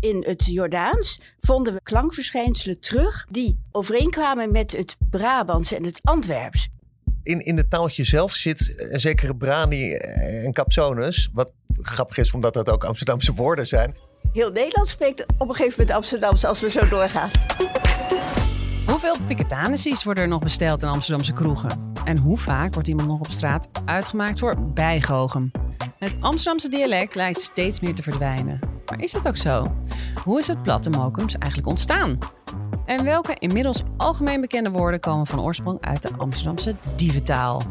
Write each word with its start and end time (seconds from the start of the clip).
In 0.00 0.24
het 0.26 0.46
Jordaans 0.46 1.20
vonden 1.40 1.72
we 1.72 1.80
klankverschijnselen 1.82 2.80
terug 2.80 3.26
die 3.30 3.60
overeenkwamen 3.72 4.52
met 4.52 4.72
het 4.72 4.96
Brabants 5.10 5.72
en 5.72 5.84
het 5.84 6.00
Antwerps. 6.02 6.68
In, 7.22 7.44
in 7.44 7.56
het 7.56 7.70
taaltje 7.70 8.04
zelf 8.04 8.32
zit 8.32 8.74
een 8.76 9.00
zekere 9.00 9.36
brani 9.36 9.92
en 9.94 10.52
capsonus. 10.52 11.30
Wat 11.32 11.52
grappig 11.82 12.18
is, 12.18 12.32
omdat 12.32 12.54
dat 12.54 12.70
ook 12.70 12.84
Amsterdamse 12.84 13.34
woorden 13.34 13.66
zijn. 13.66 13.96
Heel 14.32 14.50
Nederland 14.50 14.88
spreekt 14.88 15.24
op 15.38 15.48
een 15.48 15.54
gegeven 15.54 15.78
moment 15.78 15.96
Amsterdams 15.96 16.44
als 16.44 16.60
we 16.60 16.70
zo 16.70 16.88
doorgaan. 16.88 17.30
Hoeveel 18.86 19.16
piketanisties 19.26 20.04
worden 20.04 20.22
er 20.24 20.30
nog 20.30 20.42
besteld 20.42 20.82
in 20.82 20.88
Amsterdamse 20.88 21.32
kroegen? 21.32 21.92
En 22.04 22.16
hoe 22.16 22.38
vaak 22.38 22.72
wordt 22.74 22.88
iemand 22.88 23.08
nog 23.08 23.20
op 23.20 23.30
straat 23.30 23.68
uitgemaakt 23.84 24.38
voor 24.38 24.72
bijgoochem? 24.72 25.50
Het 25.98 26.16
Amsterdamse 26.20 26.68
dialect 26.68 27.14
lijkt 27.14 27.40
steeds 27.40 27.80
meer 27.80 27.94
te 27.94 28.02
verdwijnen. 28.02 28.69
Maar 28.90 29.00
is 29.00 29.12
dat 29.12 29.28
ook 29.28 29.36
zo? 29.36 29.66
Hoe 30.24 30.38
is 30.38 30.46
het 30.46 30.62
platte 30.62 30.90
Mokums 30.90 31.38
eigenlijk 31.38 31.70
ontstaan? 31.70 32.18
En 32.86 33.04
welke 33.04 33.34
inmiddels 33.38 33.82
algemeen 33.96 34.40
bekende 34.40 34.70
woorden 34.70 35.00
komen 35.00 35.26
van 35.26 35.40
oorsprong 35.40 35.80
uit 35.80 36.02
de 36.02 36.10
Amsterdamse 36.16 36.74
dieventaal? 36.96 37.62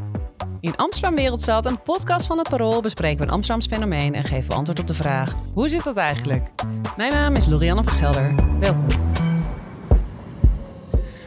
In 0.59 0.75
Amsterdam 0.75 1.15
Wereldstad, 1.15 1.65
een 1.65 1.81
podcast 1.81 2.25
van 2.25 2.37
het 2.37 2.49
Parool, 2.49 2.81
bespreken 2.81 3.19
we 3.19 3.23
een 3.23 3.33
Amsterdams 3.33 3.67
fenomeen 3.67 4.13
en 4.15 4.23
geven 4.23 4.49
we 4.49 4.55
antwoord 4.55 4.79
op 4.79 4.87
de 4.87 4.93
vraag: 4.93 5.35
hoe 5.53 5.69
zit 5.69 5.83
dat 5.83 5.97
eigenlijk? 5.97 6.49
Mijn 6.97 7.13
naam 7.13 7.35
is 7.35 7.47
Lorianne 7.47 7.83
van 7.83 7.93
Gelder. 7.93 8.35
Welkom. 8.59 9.28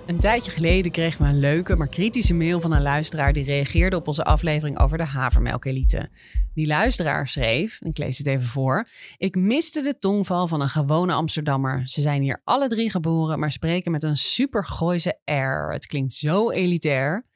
Een 0.06 0.18
tijdje 0.18 0.50
geleden 0.50 0.92
kregen 0.92 1.22
we 1.22 1.28
een 1.28 1.38
leuke, 1.38 1.76
maar 1.76 1.88
kritische 1.88 2.34
mail 2.34 2.60
van 2.60 2.72
een 2.72 2.82
luisteraar 2.82 3.32
die 3.32 3.44
reageerde 3.44 3.96
op 3.96 4.06
onze 4.06 4.24
aflevering 4.24 4.78
over 4.78 4.98
de 4.98 5.04
havermelkelite. 5.04 6.10
Die 6.54 6.66
luisteraar 6.66 7.28
schreef, 7.28 7.80
ik 7.80 7.98
lees 7.98 8.18
het 8.18 8.26
even 8.26 8.48
voor: 8.48 8.86
Ik 9.16 9.34
miste 9.34 9.82
de 9.82 9.98
tongval 9.98 10.48
van 10.48 10.60
een 10.60 10.68
gewone 10.68 11.12
Amsterdammer. 11.12 11.88
Ze 11.88 12.00
zijn 12.00 12.22
hier 12.22 12.40
alle 12.44 12.68
drie 12.68 12.90
geboren, 12.90 13.38
maar 13.38 13.50
spreken 13.50 13.92
met 13.92 14.02
een 14.02 14.16
super 14.16 14.66
Gooise 14.66 15.18
R. 15.24 15.72
Het 15.72 15.86
klinkt 15.86 16.12
zo 16.12 16.50
elitair. 16.50 17.26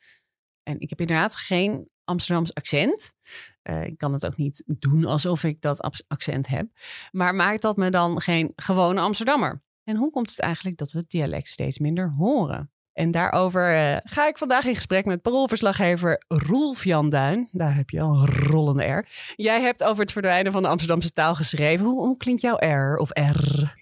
En 0.62 0.80
ik 0.80 0.90
heb 0.90 1.00
inderdaad 1.00 1.36
geen 1.36 1.88
Amsterdams 2.04 2.54
accent. 2.54 3.14
Uh, 3.70 3.84
ik 3.84 3.98
kan 3.98 4.12
het 4.12 4.26
ook 4.26 4.36
niet 4.36 4.62
doen 4.66 5.04
alsof 5.04 5.44
ik 5.44 5.60
dat 5.60 6.04
accent 6.08 6.46
heb. 6.46 6.66
Maar 7.10 7.34
maakt 7.34 7.62
dat 7.62 7.76
me 7.76 7.90
dan 7.90 8.20
geen 8.20 8.52
gewone 8.56 9.00
Amsterdammer? 9.00 9.64
En 9.86 9.96
hoe 9.96 10.10
komt 10.10 10.30
het 10.30 10.40
eigenlijk 10.40 10.76
dat 10.76 10.92
we 10.92 10.98
het 10.98 11.10
dialect 11.10 11.48
steeds 11.48 11.78
minder 11.78 12.10
horen? 12.10 12.70
En 12.92 13.10
daarover 13.10 13.74
uh, 13.74 13.96
ga 14.02 14.28
ik 14.28 14.38
vandaag 14.38 14.64
in 14.64 14.74
gesprek 14.74 15.04
met 15.04 15.22
paroolverslaggever 15.22 16.24
Roelf 16.28 16.84
Jan 16.84 17.10
Duin. 17.10 17.48
Daar 17.52 17.76
heb 17.76 17.90
je 17.90 18.00
al 18.00 18.14
een 18.14 18.26
rollende 18.26 18.84
R. 18.84 19.08
Jij 19.34 19.60
hebt 19.60 19.82
over 19.82 20.00
het 20.00 20.12
verdwijnen 20.12 20.52
van 20.52 20.62
de 20.62 20.68
Amsterdamse 20.68 21.12
taal 21.12 21.34
geschreven. 21.34 21.86
Hoe, 21.86 22.06
hoe, 22.06 22.16
klinkt 22.16 22.40
jouw 22.40 22.56
R 22.56 22.96
of 22.96 23.10
R? 23.10 23.72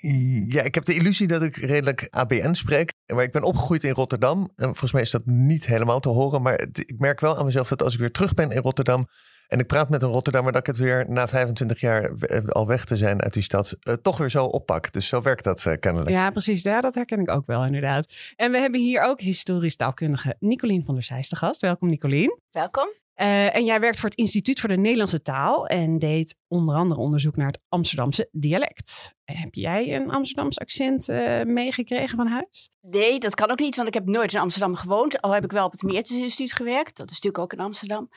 Ja, 0.48 0.62
ik 0.62 0.75
heb 0.75 0.84
de 0.84 0.94
illusie 0.94 1.27
dat 1.27 1.42
ik 1.42 1.56
redelijk 1.56 2.06
ABN 2.10 2.52
spreek. 2.52 2.92
Maar 3.06 3.25
ik 3.25 3.32
ben 3.32 3.42
opgegroeid 3.42 3.84
in 3.84 3.92
Rotterdam. 3.92 4.52
En 4.56 4.64
volgens 4.64 4.92
mij 4.92 5.02
is 5.02 5.10
dat 5.10 5.27
niet 5.27 5.66
helemaal 5.66 6.00
te 6.00 6.08
horen. 6.08 6.42
Maar 6.42 6.60
ik 6.72 6.94
merk 6.98 7.20
wel 7.20 7.38
aan 7.38 7.44
mezelf 7.44 7.69
dat 7.69 7.82
als 7.82 7.94
ik 7.94 8.00
weer 8.00 8.12
terug 8.12 8.34
ben 8.34 8.50
in 8.50 8.62
Rotterdam 8.62 9.06
en 9.48 9.59
ik 9.59 9.67
praat 9.67 9.89
met 9.89 10.03
een 10.03 10.09
Rotterdammer 10.09 10.53
dat 10.53 10.61
ik 10.61 10.67
het 10.67 10.77
weer 10.77 11.05
na 11.09 11.28
25 11.28 11.81
jaar 11.81 12.11
al 12.48 12.67
weg 12.67 12.84
te 12.84 12.97
zijn 12.97 13.23
uit 13.23 13.33
die 13.33 13.42
stad 13.42 13.77
uh, 13.83 13.95
toch 13.95 14.19
weer 14.19 14.31
zo 14.31 14.45
oppak. 14.45 14.92
Dus 14.92 15.06
zo 15.06 15.23
werkt 15.23 15.45
dat 15.45 15.64
uh, 15.64 15.75
kennelijk. 15.81 16.11
Ja, 16.11 16.31
precies. 16.31 16.62
Ja, 16.62 16.81
dat 16.81 16.95
herken 16.95 17.20
ik 17.20 17.31
ook 17.31 17.47
wel 17.47 17.65
inderdaad. 17.65 18.12
En 18.37 18.50
we 18.50 18.59
hebben 18.59 18.81
hier 18.81 19.03
ook 19.03 19.20
historisch 19.20 19.77
taalkundige 19.77 20.37
Nicolien 20.39 20.84
van 20.84 20.95
der 20.95 21.03
Zijs 21.03 21.28
te 21.28 21.37
gast. 21.37 21.61
Welkom 21.61 21.89
Nicolien. 21.89 22.39
Welkom. 22.50 23.03
Uh, 23.17 23.57
en 23.57 23.65
jij 23.65 23.81
werkt 23.81 24.01
voor 24.01 24.09
het 24.09 24.19
Instituut 24.19 24.61
voor 24.61 24.69
de 24.69 24.77
Nederlandse 24.77 25.23
Taal 25.23 25.67
en 25.67 25.98
deed 25.98 26.37
onder 26.48 26.75
andere 26.75 27.01
onderzoek 27.01 27.37
naar 27.37 27.47
het 27.47 27.61
Amsterdamse 27.69 28.29
dialect. 28.33 29.15
Heb 29.25 29.55
jij 29.55 29.95
een 29.95 30.11
Amsterdams 30.11 30.59
accent 30.59 31.09
uh, 31.09 31.43
meegekregen 31.43 32.17
van 32.17 32.27
huis? 32.27 32.71
Nee, 32.81 33.19
dat 33.19 33.34
kan 33.34 33.51
ook 33.51 33.59
niet, 33.59 33.77
want 33.77 33.89
ik 33.89 33.95
heb 33.95 34.06
nooit 34.06 34.33
in 34.33 34.41
Amsterdam 34.41 34.75
gewoond. 34.75 35.21
Al 35.21 35.34
heb 35.34 35.45
ik 35.45 35.53
wel 35.53 35.65
op 35.65 35.73
het 35.73 35.83
Meertens 35.83 36.19
Instituut 36.19 36.53
gewerkt. 36.53 36.97
Dat 36.97 37.11
is 37.11 37.21
natuurlijk 37.21 37.43
ook 37.43 37.53
in 37.53 37.65
Amsterdam. 37.65 38.09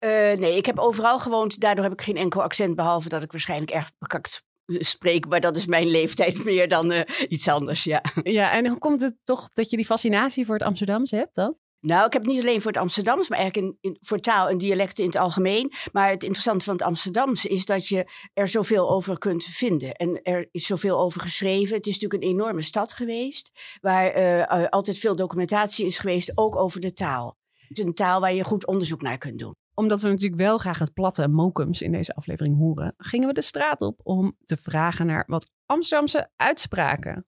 Uh, 0.00 0.10
nee, 0.10 0.56
ik 0.56 0.66
heb 0.66 0.78
overal 0.78 1.18
gewoond. 1.18 1.60
Daardoor 1.60 1.84
heb 1.84 1.92
ik 1.92 2.02
geen 2.02 2.16
enkel 2.16 2.42
accent, 2.42 2.76
behalve 2.76 3.08
dat 3.08 3.22
ik 3.22 3.32
waarschijnlijk 3.32 3.70
erg 3.70 3.90
bekakt 3.98 4.44
spreek. 4.66 5.26
Maar 5.28 5.40
dat 5.40 5.56
is 5.56 5.66
mijn 5.66 5.86
leeftijd 5.86 6.44
meer 6.44 6.68
dan 6.68 7.04
iets 7.28 7.48
anders, 7.48 7.84
ja. 7.84 8.02
Ja, 8.22 8.52
en 8.52 8.66
hoe 8.66 8.78
komt 8.78 9.00
het 9.00 9.14
toch 9.24 9.48
dat 9.48 9.70
je 9.70 9.76
die 9.76 9.86
fascinatie 9.86 10.44
voor 10.44 10.54
het 10.54 10.64
Amsterdamse 10.64 11.16
hebt 11.16 11.34
dan? 11.34 11.56
Nou, 11.86 12.06
ik 12.06 12.12
heb 12.12 12.22
het 12.22 12.30
niet 12.30 12.40
alleen 12.40 12.60
voor 12.60 12.72
het 12.72 12.80
Amsterdams, 12.80 13.28
maar 13.28 13.38
eigenlijk 13.38 13.76
in, 13.80 13.96
voor 14.00 14.20
taal 14.20 14.48
en 14.48 14.58
dialecten 14.58 15.04
in 15.04 15.10
het 15.10 15.18
algemeen. 15.18 15.72
Maar 15.92 16.08
het 16.08 16.22
interessante 16.22 16.64
van 16.64 16.74
het 16.74 16.82
Amsterdams 16.82 17.46
is 17.46 17.64
dat 17.64 17.88
je 17.88 18.10
er 18.32 18.48
zoveel 18.48 18.90
over 18.90 19.18
kunt 19.18 19.44
vinden. 19.44 19.92
En 19.92 20.22
er 20.22 20.48
is 20.50 20.66
zoveel 20.66 21.00
over 21.00 21.20
geschreven. 21.20 21.76
Het 21.76 21.86
is 21.86 21.98
natuurlijk 21.98 22.22
een 22.22 22.28
enorme 22.28 22.62
stad 22.62 22.92
geweest, 22.92 23.50
waar 23.80 24.18
uh, 24.18 24.66
altijd 24.68 24.98
veel 24.98 25.16
documentatie 25.16 25.86
is 25.86 25.98
geweest, 25.98 26.32
ook 26.34 26.56
over 26.56 26.80
de 26.80 26.92
taal. 26.92 27.36
Het 27.68 27.78
is 27.78 27.84
een 27.84 27.94
taal 27.94 28.20
waar 28.20 28.34
je 28.34 28.44
goed 28.44 28.66
onderzoek 28.66 29.02
naar 29.02 29.18
kunt 29.18 29.38
doen 29.38 29.54
omdat 29.74 30.00
we 30.00 30.08
natuurlijk 30.08 30.40
wel 30.40 30.58
graag 30.58 30.78
het 30.78 30.92
platte 30.92 31.28
mokums 31.28 31.82
in 31.82 31.92
deze 31.92 32.14
aflevering 32.14 32.56
horen, 32.56 32.94
gingen 32.96 33.28
we 33.28 33.34
de 33.34 33.42
straat 33.42 33.80
op 33.80 34.00
om 34.02 34.36
te 34.44 34.56
vragen 34.56 35.06
naar 35.06 35.24
wat 35.26 35.50
Amsterdamse 35.66 36.30
uitspraken. 36.36 37.26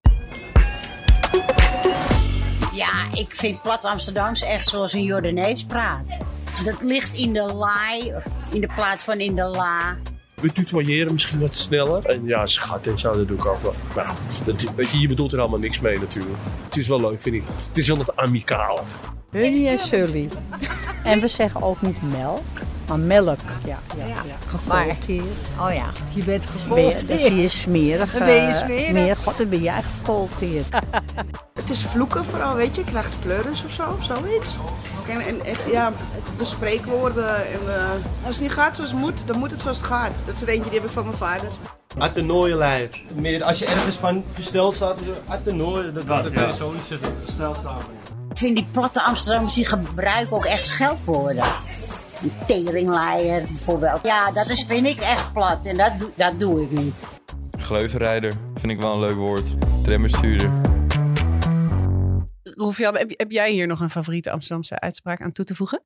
Ja, 2.78 3.12
ik 3.14 3.34
vind 3.34 3.62
plat 3.62 3.84
Amsterdams 3.84 4.42
echt 4.42 4.68
zoals 4.68 4.92
een 4.92 5.02
Jordanees 5.02 5.64
praat. 5.64 6.16
Dat 6.64 6.82
ligt 6.82 7.14
in 7.14 7.32
de 7.32 7.42
laai, 7.42 8.12
in 8.52 8.60
de 8.60 8.68
plaats 8.74 9.04
van 9.04 9.20
in 9.20 9.34
de 9.34 9.44
la. 9.44 9.96
We 10.34 10.52
tutoyeren 10.52 11.12
misschien 11.12 11.40
wat 11.40 11.56
sneller. 11.56 12.06
En 12.06 12.26
ja, 12.26 12.46
schat 12.46 12.86
en 12.86 12.98
zo, 12.98 13.12
dat 13.12 13.28
doe 13.28 13.36
ik 13.36 13.46
ook 13.46 13.62
wel. 13.62 13.74
Maar 13.94 14.06
goed, 14.06 14.46
dat, 14.46 14.74
weet 14.74 14.90
je, 14.90 14.98
je 14.98 15.08
bedoelt 15.08 15.32
er 15.32 15.40
allemaal 15.40 15.58
niks 15.58 15.80
mee 15.80 15.98
natuurlijk. 15.98 16.36
Het 16.64 16.76
is 16.76 16.88
wel 16.88 17.00
leuk, 17.00 17.20
vind 17.20 17.34
ik. 17.34 17.42
Het 17.68 17.78
is 17.78 17.88
wel 17.88 17.96
wat 17.96 18.16
amicaal. 18.16 18.84
Hunny 19.30 19.68
en 19.68 19.78
Sully. 19.78 20.28
En 21.04 21.20
we 21.20 21.28
zeggen 21.28 21.62
ook 21.62 21.82
niet 21.82 22.02
melk, 22.12 22.46
maar 22.88 22.98
melk. 22.98 23.40
Ja, 23.64 23.78
ja, 23.96 24.06
ja. 24.06 24.36
Gefolteerd. 24.46 25.24
Oh 25.60 25.74
ja. 25.74 25.86
Je 26.14 26.24
bent 26.24 26.46
gefolteerd. 26.46 27.08
Dan 27.08 27.18
zie 27.18 27.34
je 27.34 27.48
smerig. 27.48 28.12
Dan 28.12 28.24
ben 28.24 28.46
je 28.46 28.52
smerig. 28.52 28.92
Meer, 28.92 29.16
god, 29.16 29.38
dan 29.38 29.48
ben 29.48 29.62
jij 29.62 29.82
gefolteerd. 29.82 30.66
Het 31.60 31.70
is 31.70 31.84
vloeken 31.84 32.24
vooral, 32.24 32.54
weet 32.54 32.74
je. 32.74 32.84
Je 32.84 32.90
krijgt 32.90 33.20
pleuris 33.20 33.64
of 33.64 33.72
zo, 33.72 33.96
zoiets. 34.00 34.56
En, 35.08 35.20
en, 35.20 35.56
ja, 35.70 35.92
de 36.36 36.44
spreekwoorden. 36.44 37.36
En, 37.36 37.60
uh, 37.66 38.26
als 38.26 38.34
het 38.34 38.40
niet 38.40 38.52
gaat 38.52 38.76
zoals 38.76 38.90
het 38.90 39.00
moet, 39.00 39.26
dan 39.26 39.38
moet 39.38 39.50
het 39.50 39.60
zoals 39.60 39.76
het 39.76 39.86
gaat. 39.86 40.12
Dat 40.26 40.34
is 40.34 40.42
er 40.42 40.48
eentje, 40.48 40.70
die 40.70 40.78
heb 40.78 40.88
ik 40.88 40.94
van 40.94 41.04
mijn 41.04 41.16
vader. 41.16 41.48
Uit 41.98 42.14
de 42.14 42.22
nooienlijf. 42.22 43.04
Meer 43.14 43.44
als 43.44 43.58
je 43.58 43.66
ergens 43.66 43.96
van 43.96 44.24
versteld 44.30 44.74
staat, 44.74 44.96
uit 45.28 45.44
de 45.44 45.52
nooien, 45.52 45.94
dat, 45.94 46.06
dat, 46.06 46.22
dat 46.22 46.32
ja. 46.32 46.52
zoiets 46.52 46.88
versteld 47.24 47.56
staan. 47.60 47.78
Ik 48.30 48.38
vind 48.38 48.56
die 48.56 48.66
platte 48.70 49.02
Amsterdammers 49.02 49.54
die 49.54 49.66
gebruiken 49.66 50.36
ook 50.36 50.44
echt 50.44 50.66
scheldwoorden. 50.66 51.44
Een 52.22 52.32
teringleier 52.46 53.42
bijvoorbeeld. 53.42 54.00
Ja, 54.02 54.32
dat 54.32 54.48
is, 54.48 54.64
vind 54.64 54.86
ik 54.86 55.00
echt 55.00 55.32
plat 55.32 55.66
en 55.66 55.76
dat, 55.76 55.92
dat 56.14 56.40
doe 56.40 56.62
ik 56.62 56.70
niet. 56.70 57.04
Gleuvenrijder 57.58 58.32
vind 58.54 58.72
ik 58.72 58.78
wel 58.78 58.92
een 58.92 59.00
leuk 59.00 59.16
woord. 59.16 59.54
Trambestuurder. 59.84 60.50
Rolf-Jan, 62.42 62.96
heb, 62.96 63.10
heb 63.16 63.30
jij 63.30 63.50
hier 63.50 63.66
nog 63.66 63.80
een 63.80 63.90
favoriete 63.90 64.30
Amsterdamse 64.30 64.80
uitspraak 64.80 65.20
aan 65.20 65.32
toe 65.32 65.44
te 65.44 65.54
voegen? 65.54 65.82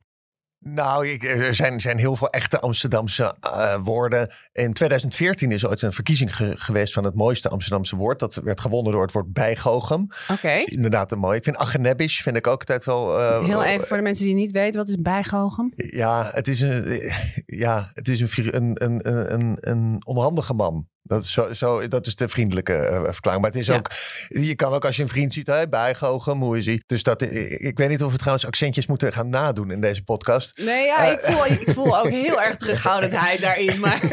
Nou, 0.65 1.09
ik, 1.09 1.25
er 1.25 1.55
zijn, 1.55 1.81
zijn 1.81 1.99
heel 1.99 2.17
veel 2.17 2.31
echte 2.31 2.61
Amsterdamse 2.61 3.35
uh, 3.45 3.77
woorden. 3.83 4.33
In 4.53 4.73
2014 4.73 5.51
is 5.51 5.67
ooit 5.67 5.83
een 5.83 5.93
verkiezing 5.93 6.37
ge 6.37 6.55
geweest 6.57 6.93
van 6.93 7.05
het 7.05 7.15
mooiste 7.15 7.49
Amsterdamse 7.49 7.97
woord. 7.97 8.19
Dat 8.19 8.35
werd 8.35 8.61
gewonnen 8.61 8.93
door 8.93 9.03
het 9.03 9.13
woord 9.13 9.33
bijgoochem. 9.33 10.01
Oké. 10.23 10.33
Okay. 10.33 10.63
Inderdaad 10.65 11.13
een 11.13 11.19
mooi. 11.19 11.37
Ik 11.37 11.45
vind 11.45 11.57
agenebisch 11.57 12.21
vind 12.21 12.37
ik 12.37 12.47
ook 12.47 12.61
altijd 12.61 12.85
wel... 12.85 13.21
Uh, 13.21 13.45
Heel 13.45 13.65
even 13.65 13.87
voor 13.87 13.97
de 13.97 14.03
mensen 14.03 14.25
die 14.25 14.35
niet 14.35 14.53
weten, 14.53 14.81
wat 14.81 14.89
is 14.89 14.97
bijgoochem? 14.97 15.73
Ja, 15.77 16.31
het 16.33 16.49
is 16.49 16.61
een, 16.61 17.13
ja, 17.47 17.91
het 17.93 18.09
is 18.09 18.21
een, 18.21 18.53
een, 18.55 18.77
een, 18.85 19.33
een, 19.33 19.57
een 19.61 20.03
onhandige 20.07 20.55
man. 20.55 20.87
Dat 21.03 21.23
is, 21.23 21.33
zo, 21.33 21.53
zo, 21.53 21.89
dat 21.89 22.07
is 22.07 22.17
de 22.17 22.29
vriendelijke 22.29 22.73
uh, 22.73 23.03
verklaring. 23.13 23.43
Maar 23.43 23.51
het 23.51 23.61
is 23.61 23.67
ja. 23.67 23.75
ook, 23.75 23.91
je 24.29 24.55
kan 24.55 24.73
ook 24.73 24.85
als 24.85 24.97
je 24.97 25.03
een 25.03 25.09
vriend 25.09 25.33
ziet, 25.33 25.47
hey, 25.47 25.69
bijgogen, 25.69 26.37
hoe 26.37 26.57
is 26.57 26.67
hij? 26.67 26.83
Dus 26.87 27.03
dat, 27.03 27.23
ik 27.23 27.79
weet 27.79 27.89
niet 27.89 28.03
of 28.03 28.13
we 28.13 28.19
trouwens 28.19 28.47
accentjes 28.47 28.87
moeten 28.87 29.13
gaan 29.13 29.29
nadoen 29.29 29.71
in 29.71 29.81
deze 29.81 30.05
podcast. 30.05 30.57
Nee, 30.57 30.85
ja, 30.85 31.07
uh, 31.07 31.13
ik, 31.13 31.19
voel, 31.21 31.47
ik 31.47 31.71
voel 31.71 31.99
ook 31.99 32.09
heel 32.27 32.43
erg 32.43 32.57
terughoudendheid 32.57 33.41
daarin. 33.41 33.81
Maar, 33.81 34.01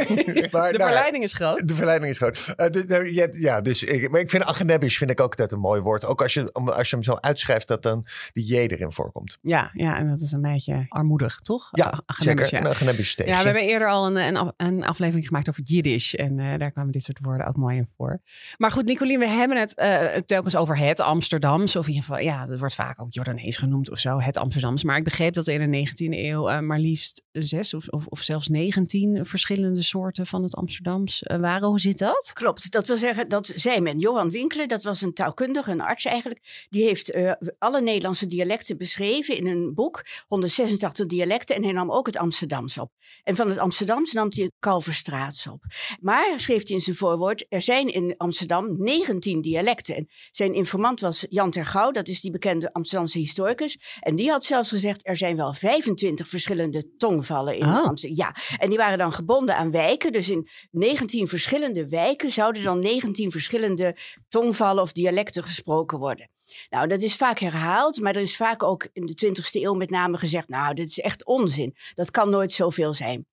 maar 0.51 0.71
de 0.71 0.77
nou, 0.77 0.89
verleiding 0.89 1.23
is 1.23 1.33
groot. 1.33 1.67
De 1.67 1.75
verleiding 1.75 2.11
is 2.11 2.17
groot. 2.17 2.37
Uh, 2.57 2.67
de, 2.69 2.85
de, 2.85 3.37
ja, 3.39 3.61
dus 3.61 3.83
ik, 3.83 4.09
maar 4.11 4.19
ik 4.19 4.29
vind 4.29 4.43
agenebisch 4.43 4.97
vind 4.97 5.09
ik 5.09 5.21
ook 5.21 5.29
altijd 5.29 5.51
een 5.51 5.59
mooi 5.59 5.81
woord. 5.81 6.05
Ook 6.05 6.21
als 6.21 6.33
je, 6.33 6.51
als 6.51 6.89
je 6.89 6.95
hem 6.95 7.05
zo 7.05 7.15
uitschrijft, 7.19 7.67
dat 7.67 7.81
dan 7.81 8.05
die 8.31 8.45
J 8.45 8.55
erin 8.55 8.91
voorkomt. 8.91 9.37
Ja, 9.41 9.71
ja, 9.73 9.97
en 9.97 10.09
dat 10.09 10.21
is 10.21 10.31
een 10.31 10.41
beetje 10.41 10.85
armoedig, 10.89 11.39
toch? 11.39 11.69
Ja, 11.71 12.01
zeker. 12.17 12.47
Ja. 12.51 12.65
Een 12.65 12.95
Ja, 13.25 13.37
we 13.37 13.43
hebben 13.43 13.63
eerder 13.63 13.89
al 13.89 14.05
een, 14.05 14.15
een, 14.15 14.53
een 14.57 14.85
aflevering 14.85 15.27
gemaakt 15.27 15.49
over 15.49 15.63
Jiddisch. 15.63 16.15
En 16.15 16.57
daar 16.57 16.71
kwam 16.71 16.78
kwamen 16.79 16.97
dit 16.99 17.03
soort 17.03 17.19
woorden 17.21 17.47
ook 17.47 17.57
mooi 17.57 17.77
in 17.77 17.87
voor. 17.97 18.21
Maar 18.57 18.71
goed, 18.71 18.85
Nicolien, 18.85 19.19
we 19.19 19.27
hebben 19.27 19.57
het 19.57 19.79
uh, 19.79 20.05
telkens 20.25 20.55
over 20.55 20.77
het 20.77 20.99
Amsterdamse. 20.99 21.79
Of 21.79 21.87
in 21.87 21.93
ieder 21.93 22.07
geval, 22.07 22.23
ja, 22.23 22.45
dat 22.45 22.59
wordt 22.59 22.75
vaak 22.75 23.01
ook 23.01 23.13
Jordanees 23.13 23.57
genoemd 23.57 23.91
of 23.91 23.99
zo, 23.99 24.19
het 24.19 24.37
Amsterdamse. 24.37 24.85
Maar 24.85 24.97
ik 24.97 25.03
begreep 25.03 25.33
dat 25.33 25.47
er 25.47 25.61
in 25.61 25.71
de 25.71 25.87
19e 25.87 26.17
eeuw 26.17 26.49
uh, 26.49 26.59
maar 26.59 26.79
liefst 26.79 27.23
zes 27.31 27.73
of, 27.73 27.87
of, 27.87 28.05
of, 28.07 28.21
zelfs 28.21 28.47
19 28.47 29.25
verschillende 29.25 29.81
soorten 29.81 30.25
van 30.25 30.43
het 30.43 30.55
Amsterdams 30.55 31.23
uh, 31.23 31.37
waren. 31.37 31.67
Hoe 31.67 31.79
zit 31.79 31.97
dat? 31.97 32.31
Klopt, 32.33 32.71
dat 32.71 32.87
wil 32.87 32.97
zeggen, 32.97 33.29
dat 33.29 33.51
zei 33.55 33.79
men. 33.79 33.99
Johan 33.99 34.29
Winkelen, 34.29 34.67
dat 34.67 34.83
was 34.83 35.01
een 35.01 35.13
taalkundige, 35.13 35.71
een 35.71 35.81
arts 35.81 36.05
eigenlijk. 36.05 36.67
Die 36.69 36.83
heeft 36.83 37.17
alle 37.57 37.81
Nederlandse 37.81 38.27
dialecten 38.27 38.77
beschreven 38.77 39.37
in 39.37 39.47
een 39.47 39.73
boek, 39.73 40.05
186 40.27 41.05
dialecten. 41.05 41.55
En 41.55 41.63
hij 41.63 41.71
nam 41.71 41.91
ook 41.91 42.05
het 42.05 42.17
Amsterdams 42.17 42.77
op. 42.77 42.91
En 43.23 43.35
van 43.35 43.49
het 43.49 43.57
Amsterdams 43.57 44.13
nam 44.13 44.27
hij 44.29 44.43
het 44.43 44.53
Kalverstraats 44.59 45.47
op. 45.47 45.63
Maar, 46.01 46.39
schreef 46.39 46.63
in 46.69 46.79
zijn 46.81 46.95
voorwoord, 46.95 47.45
er 47.49 47.61
zijn 47.61 47.93
in 47.93 48.13
Amsterdam 48.17 48.75
19 48.77 49.41
dialecten. 49.41 49.95
En 49.95 50.07
zijn 50.31 50.53
informant 50.53 50.99
was 50.99 51.25
Jan 51.29 51.51
Tergouw, 51.51 51.91
dat 51.91 52.07
is 52.07 52.21
die 52.21 52.31
bekende 52.31 52.73
Amsterdamse 52.73 53.17
historicus. 53.19 53.79
En 53.99 54.15
die 54.15 54.29
had 54.29 54.43
zelfs 54.45 54.69
gezegd, 54.69 55.07
er 55.07 55.17
zijn 55.17 55.35
wel 55.35 55.53
25 55.53 56.27
verschillende 56.27 56.95
tongvallen 56.97 57.57
in 57.57 57.65
Oh. 57.65 57.85
Amsterdam. 57.85 58.17
Ja, 58.17 58.35
en 58.57 58.69
die 58.69 58.77
waren 58.77 58.97
dan 58.97 59.13
gebonden 59.13 59.55
aan 59.55 59.71
wijken. 59.71 60.11
Dus 60.11 60.29
in 60.29 60.47
19 60.71 61.27
verschillende 61.27 61.87
wijken 61.89 62.31
zouden 62.31 62.63
dan 62.63 62.79
19 62.79 63.31
verschillende 63.31 63.95
tongvallen 64.27 64.83
of 64.83 64.91
dialecten 64.91 65.43
gesproken 65.43 65.99
worden. 65.99 66.29
Nou, 66.69 66.87
dat 66.87 67.01
is 67.01 67.15
vaak 67.15 67.39
herhaald, 67.39 67.99
maar 68.01 68.15
er 68.15 68.21
is 68.21 68.35
vaak 68.35 68.63
ook 68.63 68.87
in 68.93 69.05
de 69.05 69.25
20e 69.25 69.61
eeuw 69.61 69.73
met 69.73 69.89
name 69.89 70.17
gezegd: 70.17 70.49
Nou, 70.49 70.73
dit 70.73 70.89
is 70.89 70.99
echt 70.99 71.25
onzin. 71.25 71.75
Dat 71.93 72.11
kan 72.11 72.29
nooit 72.29 72.51
zoveel 72.51 72.93
zijn. 72.93 73.25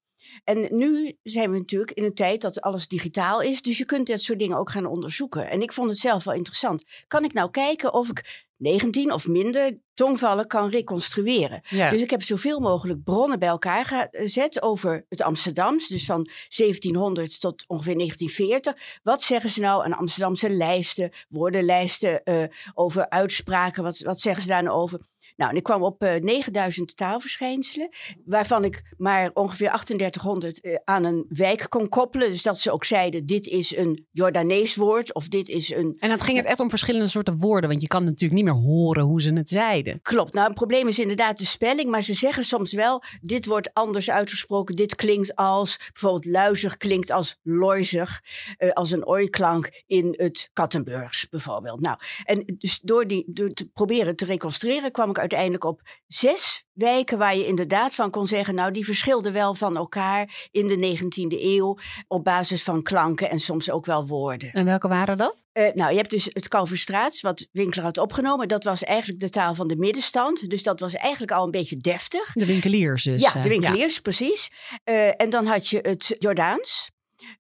En 0.45 0.69
nu 0.71 1.17
zijn 1.23 1.51
we 1.51 1.59
natuurlijk 1.59 1.91
in 1.91 2.05
een 2.05 2.15
tijd 2.15 2.41
dat 2.41 2.61
alles 2.61 2.89
digitaal 2.89 3.41
is, 3.41 3.63
dus 3.63 3.79
je 3.79 3.85
kunt 3.85 4.07
dit 4.07 4.21
soort 4.21 4.39
dingen 4.39 4.59
ook 4.59 4.71
gaan 4.71 4.87
onderzoeken. 4.87 5.51
En 5.51 5.63
ik 5.63 5.73
vond 5.73 5.89
het 5.89 5.99
zelf 5.99 6.25
wel 6.25 6.35
interessant. 6.35 6.85
Kan 7.07 7.25
ik 7.25 7.33
nou 7.33 7.51
kijken 7.51 7.93
of 7.93 8.09
ik 8.09 8.45
19 8.57 9.13
of 9.13 9.29
minder 9.29 9.81
tongvallen 9.95 10.47
kan 10.47 10.69
reconstrueren? 10.71 11.61
Ja. 11.69 11.91
Dus 11.91 12.03
ik 12.03 12.11
heb 12.11 12.23
zoveel 12.23 12.61
mogelijk 12.61 13.05
bronnen 13.05 13.39
bij 13.39 13.49
elkaar 13.49 14.09
gezet 14.11 14.63
over 14.63 15.07
het 15.09 15.23
Amsterdams, 15.23 15.89
dus 15.89 16.05
van 16.05 16.29
1700 16.57 17.41
tot 17.41 17.65
ongeveer 17.67 17.95
1940. 17.95 19.01
Wat 19.03 19.23
zeggen 19.23 19.51
ze 19.51 19.61
nou 19.61 19.85
aan 19.85 19.93
Amsterdamse 19.93 20.51
lijsten, 20.51 21.13
woordenlijsten, 21.29 22.21
uh, 22.25 22.45
over 22.75 23.09
uitspraken? 23.09 23.83
Wat, 23.83 23.99
wat 23.99 24.21
zeggen 24.21 24.43
ze 24.43 24.49
daar 24.49 24.63
nou 24.63 24.77
over? 24.77 25.01
Nou, 25.37 25.51
en 25.51 25.57
ik 25.57 25.63
kwam 25.63 25.83
op 25.83 26.03
uh, 26.03 26.15
9000 26.15 26.97
taalverschijnselen, 26.97 27.89
waarvan 28.25 28.65
ik 28.65 28.95
maar 28.97 29.31
ongeveer 29.35 29.69
3800 29.71 30.65
uh, 30.65 30.77
aan 30.85 31.05
een 31.05 31.25
wijk 31.29 31.67
kon 31.69 31.89
koppelen. 31.89 32.31
Dus 32.31 32.43
dat 32.43 32.59
ze 32.59 32.73
ook 32.73 32.85
zeiden, 32.85 33.27
dit 33.27 33.47
is 33.47 33.77
een 33.77 34.07
Jordanees 34.13 34.77
woord 34.77 35.15
of 35.15 35.29
dit 35.29 35.49
is 35.49 35.75
een... 35.75 35.97
En 35.99 36.09
dan 36.09 36.21
ging 36.21 36.37
het 36.37 36.47
echt 36.47 36.61
om 36.61 36.71
verschillende 36.71 37.07
soorten 37.07 37.39
woorden, 37.39 37.69
want 37.71 37.81
je 37.83 37.87
kan 37.87 38.05
natuurlijk 38.05 38.33
niet 38.33 38.45
meer 38.45 38.63
horen 38.63 39.05
hoe 39.05 39.23
ze 39.23 39.33
het 39.33 39.49
zeiden. 39.49 40.01
Klopt. 40.03 40.33
Nou, 40.33 40.49
een 40.49 40.55
probleem 40.55 40.89
is 40.89 40.99
inderdaad 40.99 41.39
de 41.39 41.45
spelling, 41.45 41.91
maar 41.91 42.03
ze 42.03 42.15
zeggen 42.15 42.45
soms 42.45 42.73
wel, 42.73 43.03
dit 43.21 43.47
wordt 43.47 43.71
anders 43.73 44.11
uitgesproken. 44.11 44.77
Dit 44.77 44.95
klinkt 44.95 45.37
als, 45.37 45.79
bijvoorbeeld 45.93 46.25
luizig 46.25 46.77
klinkt 46.77 47.11
als 47.11 47.39
loizig, 47.43 48.23
uh, 48.59 48.71
als 48.71 48.91
een 48.91 49.07
ooiklank 49.07 49.83
in 49.87 50.15
het 50.17 50.51
Kattenburgs 50.53 51.29
bijvoorbeeld. 51.29 51.81
Nou, 51.81 51.99
en 52.25 52.57
dus 52.59 52.81
door, 52.81 53.07
die, 53.07 53.25
door 53.27 53.51
te 53.51 53.69
proberen 53.69 54.17
te 54.17 54.25
reconstrueren 54.25 54.91
kwam 54.93 55.11
ik 55.11 55.19
uiteindelijk 55.31 55.65
op 55.65 55.81
zes 56.07 56.65
wijken 56.73 57.19
waar 57.19 57.37
je 57.37 57.47
inderdaad 57.47 57.95
van 57.95 58.11
kon 58.11 58.27
zeggen, 58.27 58.55
nou 58.55 58.71
die 58.71 58.85
verschilden 58.85 59.33
wel 59.33 59.55
van 59.55 59.77
elkaar 59.77 60.49
in 60.51 60.69
de 60.69 60.99
19e 60.99 61.41
eeuw 61.43 61.79
op 62.09 62.25
basis 62.25 62.63
van 62.63 62.83
klanken 62.83 63.31
en 63.31 63.39
soms 63.39 63.71
ook 63.71 63.87
wel 63.87 64.07
woorden. 64.07 64.51
En 64.53 64.65
welke 64.65 64.89
waren 64.89 65.17
dat? 65.17 65.45
Uh, 65.53 65.69
nou, 65.73 65.91
je 65.91 65.97
hebt 65.97 66.11
dus 66.11 66.25
het 66.33 66.49
Kalverstraats, 66.49 67.21
wat 67.21 67.49
Winkler 67.53 67.85
had 67.85 67.99
opgenomen. 67.99 68.49
Dat 68.49 68.65
was 68.65 68.85
eigenlijk 68.85 69.21
de 69.21 69.31
taal 69.31 69.55
van 69.55 69.69
de 69.69 69.77
middenstand. 69.77 70.51
Dus 70.51 70.63
dat 70.63 70.81
was 70.81 70.95
eigenlijk 70.95 71.33
al 71.33 71.45
een 71.45 71.51
beetje 71.51 71.77
deftig. 71.77 72.33
De 72.33 72.47
winkeliers 72.47 73.05
dus. 73.05 73.23
Ja, 73.23 73.43
de 73.43 73.49
winkeliers, 73.49 73.95
ja. 73.95 74.01
precies. 74.01 74.51
Uh, 74.85 75.21
en 75.21 75.31
dan 75.31 75.47
had 75.47 75.69
je 75.69 75.79
het 75.83 76.15
Jordaans, 76.19 76.91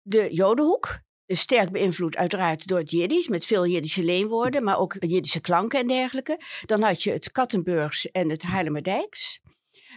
de 0.03 0.29
Jodenhoek. 0.31 1.03
Sterk 1.27 1.71
beïnvloed 1.71 2.17
uiteraard 2.17 2.67
door 2.67 2.79
het 2.79 2.91
Jiddisch, 2.91 3.29
met 3.29 3.45
veel 3.45 3.67
Jiddische 3.67 4.05
leenwoorden, 4.05 4.65
maar 4.65 4.79
ook 4.79 4.97
Jiddische 4.99 5.41
klanken 5.41 5.81
en 5.81 5.87
dergelijke. 5.87 6.41
Dan 6.67 6.83
had 6.83 7.03
je 7.03 7.13
het 7.13 7.33
Kattenburgs 7.33 8.11
en 8.11 8.31
het 8.31 8.43
Haarlemmerdijks. 8.43 9.41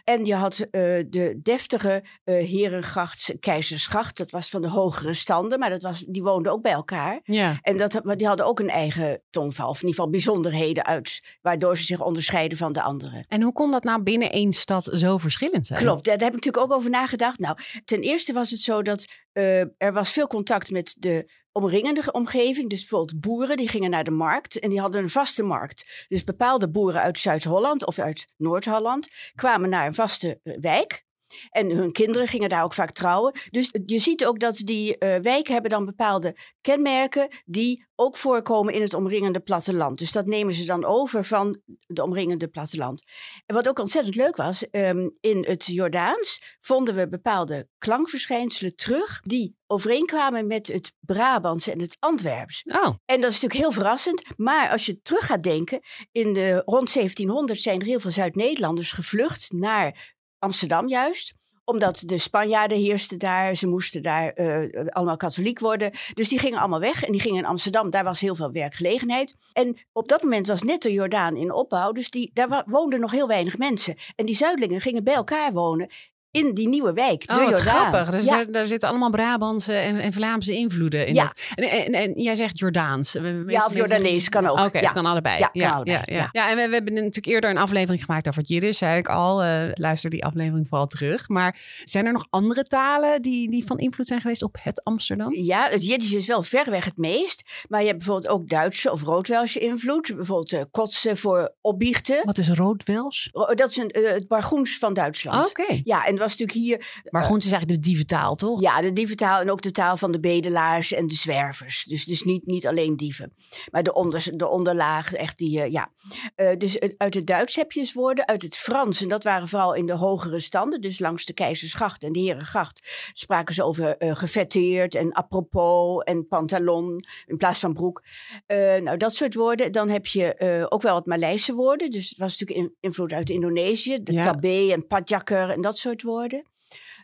En 0.09 0.25
je 0.25 0.35
had 0.35 0.59
uh, 0.59 0.67
de 1.09 1.39
deftige 1.41 2.03
uh, 2.25 2.47
Herengrachts 2.47 3.33
Keizersgracht. 3.39 4.17
Dat 4.17 4.31
was 4.31 4.49
van 4.49 4.61
de 4.61 4.69
hogere 4.69 5.13
standen, 5.13 5.59
maar 5.59 5.69
dat 5.69 5.81
was, 5.81 6.03
die 6.07 6.23
woonden 6.23 6.51
ook 6.51 6.61
bij 6.61 6.71
elkaar. 6.71 7.19
Ja. 7.23 7.57
En 7.61 7.77
dat, 7.77 8.03
maar 8.03 8.17
die 8.17 8.27
hadden 8.27 8.45
ook 8.45 8.59
een 8.59 8.69
eigen 8.69 9.21
tongval, 9.29 9.69
of 9.69 9.81
in 9.81 9.87
ieder 9.87 9.95
geval 9.95 10.09
bijzonderheden 10.09 10.85
uit, 10.85 11.37
waardoor 11.41 11.77
ze 11.77 11.83
zich 11.83 12.01
onderscheiden 12.01 12.57
van 12.57 12.73
de 12.73 12.81
anderen. 12.81 13.25
En 13.27 13.41
hoe 13.41 13.53
kon 13.53 13.71
dat 13.71 13.83
nou 13.83 14.01
binnen 14.01 14.31
één 14.31 14.53
stad 14.53 14.89
zo 14.93 15.17
verschillend 15.17 15.65
zijn? 15.65 15.79
Klopt, 15.79 16.05
daar 16.05 16.17
heb 16.17 16.27
ik 16.27 16.33
natuurlijk 16.33 16.63
ook 16.63 16.73
over 16.73 16.89
nagedacht. 16.89 17.39
Nou, 17.39 17.57
ten 17.85 18.01
eerste 18.01 18.33
was 18.33 18.51
het 18.51 18.61
zo 18.61 18.81
dat 18.81 19.05
uh, 19.33 19.59
er 19.59 19.93
was 19.93 20.11
veel 20.11 20.27
contact 20.27 20.71
met 20.71 20.95
de 20.99 21.31
omringende 21.57 22.11
omgeving. 22.11 22.69
Dus 22.69 22.79
bijvoorbeeld 22.79 23.21
boeren, 23.21 23.57
die 23.57 23.67
gingen 23.67 23.89
naar 23.89 24.03
de 24.03 24.11
markt 24.11 24.59
en 24.59 24.69
die 24.69 24.79
hadden 24.79 25.01
een 25.01 25.09
vaste 25.09 25.43
markt. 25.43 26.05
Dus 26.07 26.23
bepaalde 26.23 26.69
boeren 26.69 27.01
uit 27.01 27.17
Zuid-Holland 27.17 27.85
of 27.85 27.99
uit 27.99 28.27
Noord-Holland 28.37 29.07
kwamen 29.35 29.69
naar 29.69 29.85
een 29.85 29.93
vaste 29.93 30.39
uh, 30.43 30.57
wijk. 30.59 31.05
En 31.49 31.69
hun 31.69 31.91
kinderen 31.91 32.27
gingen 32.27 32.49
daar 32.49 32.63
ook 32.63 32.73
vaak 32.73 32.91
trouwen. 32.91 33.33
Dus 33.49 33.69
je 33.85 33.99
ziet 33.99 34.25
ook 34.25 34.39
dat 34.39 34.55
die 34.55 34.95
uh, 34.99 35.15
wijken 35.15 35.53
hebben 35.53 35.71
dan 35.71 35.85
bepaalde 35.85 36.35
kenmerken 36.61 37.27
die 37.45 37.85
ook 37.95 38.17
voorkomen 38.17 38.73
in 38.73 38.81
het 38.81 38.93
omringende 38.93 39.39
platteland. 39.39 39.97
Dus 39.97 40.11
dat 40.11 40.25
nemen 40.25 40.53
ze 40.53 40.65
dan 40.65 40.85
over 40.85 41.25
van 41.25 41.61
het 41.87 41.99
omringende 41.99 42.47
platteland. 42.47 43.03
En 43.45 43.55
wat 43.55 43.67
ook 43.67 43.79
ontzettend 43.79 44.15
leuk 44.15 44.35
was, 44.35 44.65
um, 44.71 45.17
in 45.19 45.45
het 45.47 45.65
Jordaans 45.65 46.55
vonden 46.59 46.95
we 46.95 47.09
bepaalde 47.09 47.67
klankverschijnselen 47.77 48.75
terug 48.75 49.19
die 49.21 49.55
overeenkwamen 49.67 50.47
met 50.47 50.67
het 50.67 50.93
Brabantse 50.99 51.71
en 51.71 51.79
het 51.79 51.97
Antwerps. 51.99 52.63
Oh. 52.63 52.93
En 53.05 53.21
dat 53.21 53.31
is 53.31 53.41
natuurlijk 53.41 53.53
heel 53.53 53.71
verrassend. 53.71 54.23
Maar 54.35 54.69
als 54.69 54.85
je 54.85 55.01
terug 55.01 55.25
gaat 55.25 55.43
denken, 55.43 55.79
in 56.11 56.33
de 56.33 56.61
rond 56.65 56.93
1700 56.93 57.59
zijn 57.59 57.79
er 57.79 57.87
heel 57.87 57.99
veel 57.99 58.11
Zuid-Nederlanders 58.11 58.91
gevlucht 58.91 59.51
naar 59.51 60.15
Amsterdam 60.39 60.87
juist 60.87 61.35
omdat 61.69 62.03
de 62.05 62.17
Spanjaarden 62.17 62.77
heersten 62.77 63.19
daar. 63.19 63.55
Ze 63.55 63.67
moesten 63.67 64.01
daar 64.01 64.31
uh, 64.35 64.85
allemaal 64.89 65.17
katholiek 65.17 65.59
worden. 65.59 65.91
Dus 66.13 66.29
die 66.29 66.39
gingen 66.39 66.59
allemaal 66.59 66.79
weg. 66.79 67.03
En 67.03 67.11
die 67.11 67.21
gingen 67.21 67.37
in 67.37 67.45
Amsterdam. 67.45 67.89
Daar 67.89 68.03
was 68.03 68.19
heel 68.19 68.35
veel 68.35 68.51
werkgelegenheid. 68.51 69.35
En 69.53 69.77
op 69.93 70.07
dat 70.07 70.23
moment 70.23 70.47
was 70.47 70.63
net 70.63 70.81
de 70.81 70.93
Jordaan 70.93 71.35
in 71.35 71.53
opbouw. 71.53 71.91
Dus 71.91 72.09
die, 72.09 72.31
daar 72.33 72.63
woonden 72.65 72.99
nog 72.99 73.11
heel 73.11 73.27
weinig 73.27 73.57
mensen. 73.57 73.95
En 74.15 74.25
die 74.25 74.35
zuidelingen 74.35 74.81
gingen 74.81 75.03
bij 75.03 75.13
elkaar 75.13 75.53
wonen. 75.53 75.89
In 76.37 76.53
die 76.53 76.67
nieuwe 76.67 76.93
wijk, 76.93 77.27
de 77.27 77.33
oh, 77.33 77.45
wat 77.45 77.57
Jordaan. 77.57 77.75
grappig. 77.75 78.11
Dus 78.11 78.25
ja. 78.25 78.35
daar, 78.35 78.51
daar, 78.51 78.65
zitten 78.65 78.89
allemaal 78.89 79.09
Brabantse 79.09 79.73
en, 79.73 79.99
en 79.99 80.13
Vlaamse 80.13 80.53
invloeden 80.53 81.07
in. 81.07 81.13
Ja. 81.13 81.33
En, 81.55 81.69
en, 81.69 81.93
en, 81.93 82.21
jij 82.21 82.35
zegt 82.35 82.59
Jordaans. 82.59 83.11
Ja, 83.47 83.65
of 83.65 83.75
Jordanees 83.75 84.29
kan 84.29 84.47
ook. 84.47 84.57
Oké, 84.57 84.65
okay, 84.65 84.81
ja. 84.81 84.87
het 84.87 84.95
kan 84.95 85.05
allebei. 85.05 85.39
Ja, 85.39 85.49
ja, 85.53 85.65
kan 85.65 85.75
allebei. 85.75 86.01
Ja, 86.31 86.49
en 86.49 86.55
we, 86.55 86.67
we, 86.67 86.73
hebben 86.73 86.93
natuurlijk 86.93 87.25
eerder 87.25 87.49
een 87.49 87.57
aflevering 87.57 88.03
gemaakt 88.03 88.27
over 88.27 88.39
het 88.41 88.49
Jiddisch, 88.49 88.77
zei 88.77 88.97
ik 88.97 89.07
al. 89.07 89.43
Uh, 89.43 89.63
luister 89.73 90.09
die 90.09 90.25
aflevering 90.25 90.67
vooral 90.67 90.87
terug. 90.87 91.27
Maar 91.27 91.59
zijn 91.83 92.05
er 92.05 92.11
nog 92.11 92.27
andere 92.29 92.63
talen 92.63 93.21
die, 93.21 93.49
die 93.49 93.65
van 93.65 93.77
invloed 93.77 94.07
zijn 94.07 94.21
geweest 94.21 94.43
op 94.43 94.57
het 94.61 94.83
Amsterdam? 94.83 95.35
Ja, 95.35 95.67
het 95.69 95.85
Jiddisch 95.85 96.13
is 96.13 96.27
wel 96.27 96.43
verreweg 96.43 96.85
het 96.85 96.97
meest. 96.97 97.65
Maar 97.69 97.79
je 97.79 97.87
hebt 97.87 97.97
bijvoorbeeld 97.97 98.33
ook 98.33 98.49
Duitse 98.49 98.91
of 98.91 99.03
Roodwelsche 99.03 99.59
invloed. 99.59 100.15
Bijvoorbeeld 100.15 100.51
uh, 100.51 100.61
kotsen 100.71 101.17
voor 101.17 101.55
opbiechten. 101.61 102.21
Wat 102.23 102.37
is 102.37 102.49
Roodwels? 102.49 103.29
Dat 103.31 103.69
is 103.69 103.77
een, 103.77 103.99
uh, 103.99 104.09
het 104.09 104.27
Bargoens 104.27 104.77
van 104.77 104.93
Duitsland. 104.93 105.49
Oké. 105.49 105.61
Okay. 105.61 105.81
Ja, 105.83 106.05
en 106.05 106.17
was 106.27 106.37
natuurlijk 106.37 106.67
hier... 106.67 107.03
Maar 107.09 107.23
Groens 107.23 107.45
is 107.45 107.51
eigenlijk 107.51 107.81
de 107.83 107.89
dieventaal, 107.89 108.35
toch? 108.35 108.61
Ja, 108.61 108.81
de 108.81 108.93
dieventaal 108.93 109.41
en 109.41 109.51
ook 109.51 109.61
de 109.61 109.71
taal 109.71 109.97
van 109.97 110.11
de 110.11 110.19
bedelaars 110.19 110.93
en 110.93 111.07
de 111.07 111.15
zwervers. 111.15 111.83
Dus, 111.83 112.05
dus 112.05 112.23
niet, 112.23 112.45
niet 112.45 112.67
alleen 112.67 112.95
dieven. 112.95 113.33
Maar 113.71 113.83
de, 113.83 113.93
onder, 113.93 114.37
de 114.37 114.47
onderlaag, 114.47 115.13
echt 115.13 115.37
die, 115.37 115.57
uh, 115.59 115.71
ja. 115.71 115.91
Uh, 116.35 116.49
dus 116.57 116.79
uit 116.97 117.13
het 117.13 117.27
Duits 117.27 117.55
heb 117.55 117.71
je 117.71 117.91
woorden, 117.93 118.27
uit 118.27 118.41
het 118.41 118.55
Frans. 118.55 119.01
En 119.01 119.07
dat 119.09 119.23
waren 119.23 119.47
vooral 119.47 119.73
in 119.73 119.85
de 119.85 119.93
hogere 119.93 120.39
standen. 120.39 120.81
Dus 120.81 120.99
langs 120.99 121.25
de 121.25 121.33
Keizersgracht 121.33 122.03
en 122.03 122.11
de 122.11 122.19
Herengracht 122.19 123.09
spraken 123.13 123.53
ze 123.53 123.63
over 123.63 123.95
uh, 124.03 124.15
gefetteerd 124.15 124.95
en 124.95 125.11
apropos 125.11 126.03
en 126.03 126.27
pantalon 126.27 127.05
in 127.25 127.37
plaats 127.37 127.59
van 127.59 127.73
broek. 127.73 128.03
nou, 128.47 128.97
dat 128.97 129.13
soort 129.13 129.33
woorden. 129.33 129.71
Dan 129.71 129.89
heb 129.89 130.05
je 130.05 130.65
ook 130.69 130.81
wel 130.81 130.93
wat 130.93 131.05
Maleise 131.05 131.53
woorden. 131.53 131.91
Dus 131.91 132.09
het 132.09 132.17
was 132.17 132.39
natuurlijk 132.39 132.67
in, 132.67 132.75
invloed 132.79 133.13
uit 133.13 133.29
Indonesië. 133.29 134.03
De 134.03 134.11
Ja. 134.11 134.23
tabé 134.23 134.71
en 134.71 134.87
padjakker 134.87 135.49
en 135.49 135.61
dat 135.61 135.77
soort 135.77 136.01
woorden. 136.01 136.16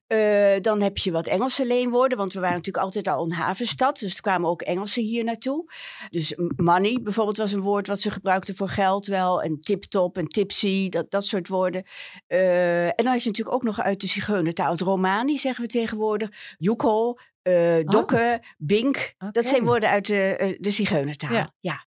Eh, 0.08 0.56
dan 0.62 0.82
heb 0.82 0.98
je 0.98 1.12
wat 1.12 1.28
Engelse 1.28 1.66
leenwoorden, 1.66 2.18
want 2.18 2.34
we 2.34 2.40
waren 2.40 2.56
natuurlijk 2.56 2.84
altijd 2.84 3.08
al 3.08 3.24
een 3.24 3.32
havenstad. 3.32 4.00
Dus 4.00 4.16
er 4.16 4.22
kwamen 4.22 4.50
ook 4.50 4.62
Engelsen 4.62 5.04
hier 5.04 5.24
naartoe. 5.24 5.72
Dus 6.10 6.34
money 6.56 7.00
bijvoorbeeld 7.04 7.38
was 7.38 7.52
een 7.52 7.62
woord 7.62 7.88
wat 7.88 8.00
ze 8.00 8.12
gebruikten 8.12 8.56
voor 8.56 8.70
geld 8.70 9.06
wel. 9.06 9.42
En 9.42 9.60
tip-top 9.60 10.18
en 10.18 10.28
tipsy, 10.28 10.90
dat, 10.90 11.12
dat 11.12 11.26
soort 11.26 11.48
woorden. 11.48 11.84
Eh, 12.28 12.86
en 12.86 12.94
dan 12.96 13.06
had 13.06 13.22
je 13.24 13.28
natuurlijk 13.28 13.56
ook 13.56 13.64
nog 13.64 13.82
uit 13.82 14.02
de 14.02 14.08
Zigeunertaal. 14.08 14.72
Het 14.72 14.82
Romani 14.82 15.38
zeggen 15.38 15.64
we 15.66 15.70
tegenwoordig. 15.70 16.56
Jukol, 16.58 17.18
eh 17.42 17.80
dokken, 17.84 18.42
bink. 18.58 19.14
Dat 19.32 19.46
zijn 19.46 19.64
woorden 19.64 19.90
uit 19.90 20.06
de, 20.08 20.58
de 20.60 20.72
Zigeunertaal. 20.72 21.34
Ja. 21.34 21.54
ja. 21.60 21.88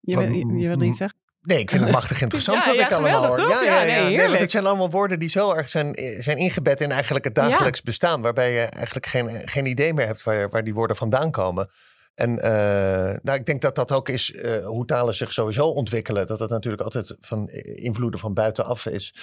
Je, 0.00 0.16
wil- 0.16 0.28
je, 0.28 0.46
je 0.60 0.68
wilde 0.68 0.84
iets 0.84 0.98
zeggen? 0.98 1.20
Nee, 1.42 1.58
ik 1.58 1.70
vind 1.70 1.82
het 1.82 1.92
machtig 2.00 2.20
interessant 2.20 2.64
Ja, 2.64 2.70
wat 2.70 2.78
ja, 2.78 2.86
ik 2.86 2.92
allemaal 2.92 3.26
hoor. 3.26 3.36
toch? 3.36 3.64
Ja, 3.64 3.82
nee, 3.82 4.26
want 4.28 4.40
het 4.40 4.50
zijn 4.50 4.66
allemaal 4.66 4.90
woorden 4.90 5.18
die 5.18 5.28
zo 5.28 5.52
erg 5.52 5.68
zijn, 5.68 5.94
eh, 5.94 6.20
zijn 6.20 6.36
ingebed 6.36 6.80
in 6.80 6.92
eigenlijk 6.92 7.24
het 7.24 7.34
dagelijks 7.34 7.82
bestaan. 7.82 8.20
Waarbij 8.20 8.52
je 8.52 8.60
eigenlijk 8.60 9.06
geen, 9.06 9.42
geen 9.44 9.66
idee 9.66 9.94
meer 9.94 10.06
hebt 10.06 10.22
waar, 10.22 10.48
waar 10.48 10.64
die 10.64 10.74
woorden 10.74 10.96
vandaan 10.96 11.30
komen. 11.30 11.68
En 12.14 12.38
eh, 12.42 13.18
nou, 13.22 13.38
ik 13.38 13.46
denk 13.46 13.60
dat 13.62 13.74
dat 13.74 13.92
ook 13.92 14.08
is 14.08 14.32
eh, 14.32 14.66
hoe 14.66 14.84
talen 14.86 15.14
zich 15.14 15.32
sowieso 15.32 15.66
ontwikkelen. 15.66 16.26
Dat 16.26 16.38
dat 16.38 16.50
natuurlijk 16.50 16.82
altijd 16.82 17.16
van 17.20 17.48
eh, 17.48 17.84
invloeden 17.84 18.20
van 18.20 18.34
buitenaf 18.34 18.86
is. 18.86 19.14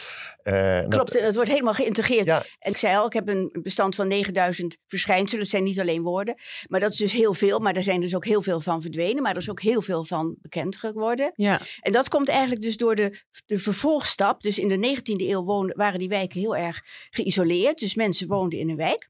Eh, 0.42 0.78
en 0.78 0.82
dat- 0.90 0.94
Klopt, 0.94 1.16
en 1.18 1.26
het 1.26 1.36
wordt 1.36 1.50
helemaal 1.50 1.74
geïntegreerd. 1.74 2.26
Ja. 2.26 2.44
En 2.60 2.72
ik 2.72 2.78
zei 2.78 2.98
al, 2.98 3.06
ik 3.06 3.14
heb 3.14 3.28
een 3.28 3.58
bestand 3.62 3.96
van 3.96 4.08
9000 4.08 4.78
verschijnselen. 4.88 5.42
Het 5.42 5.50
zijn 5.50 5.64
niet 5.64 5.80
alleen 5.80 6.02
woorden. 6.02 6.36
Maar 6.68 6.80
dat 6.80 6.92
is 6.92 6.98
dus 6.98 7.14
heel 7.14 7.34
veel. 7.34 7.60
Maar 7.60 7.76
er 7.76 7.84
zijn 7.84 8.02
dus 8.02 8.16
ook 8.16 8.26
heel 8.26 8.42
veel 8.42 8.60
van 8.60 8.82
verdwenen. 8.82 9.22
Maar 9.24 9.32
er 9.32 9.42
is 9.42 9.50
ook 9.50 9.62
heel 9.62 9.82
veel 9.82 10.06
van 10.06 10.36
bekend 10.42 10.78
geworden. 10.78 11.32
Ja. 11.36 11.60
En 11.82 11.92
dat 11.92 12.10
komt 12.10 12.30
eigenlijk 12.30 12.62
dus 12.62 12.78
door 12.78 12.96
de, 12.96 13.22
de 13.46 13.58
vervolgstap. 13.60 14.42
Dus 14.42 14.60
in 14.60 14.68
de 14.68 14.98
19e 14.98 15.28
eeuw 15.30 15.44
woonden, 15.44 15.78
waren 15.78 16.00
die 16.00 16.10
wijken 16.10 16.40
heel 16.40 16.56
erg 16.56 16.82
geïsoleerd. 17.10 17.80
Dus 17.80 17.96
mensen 17.96 18.28
woonden 18.28 18.60
in 18.60 18.70
een 18.70 18.76
wijk. 18.76 19.10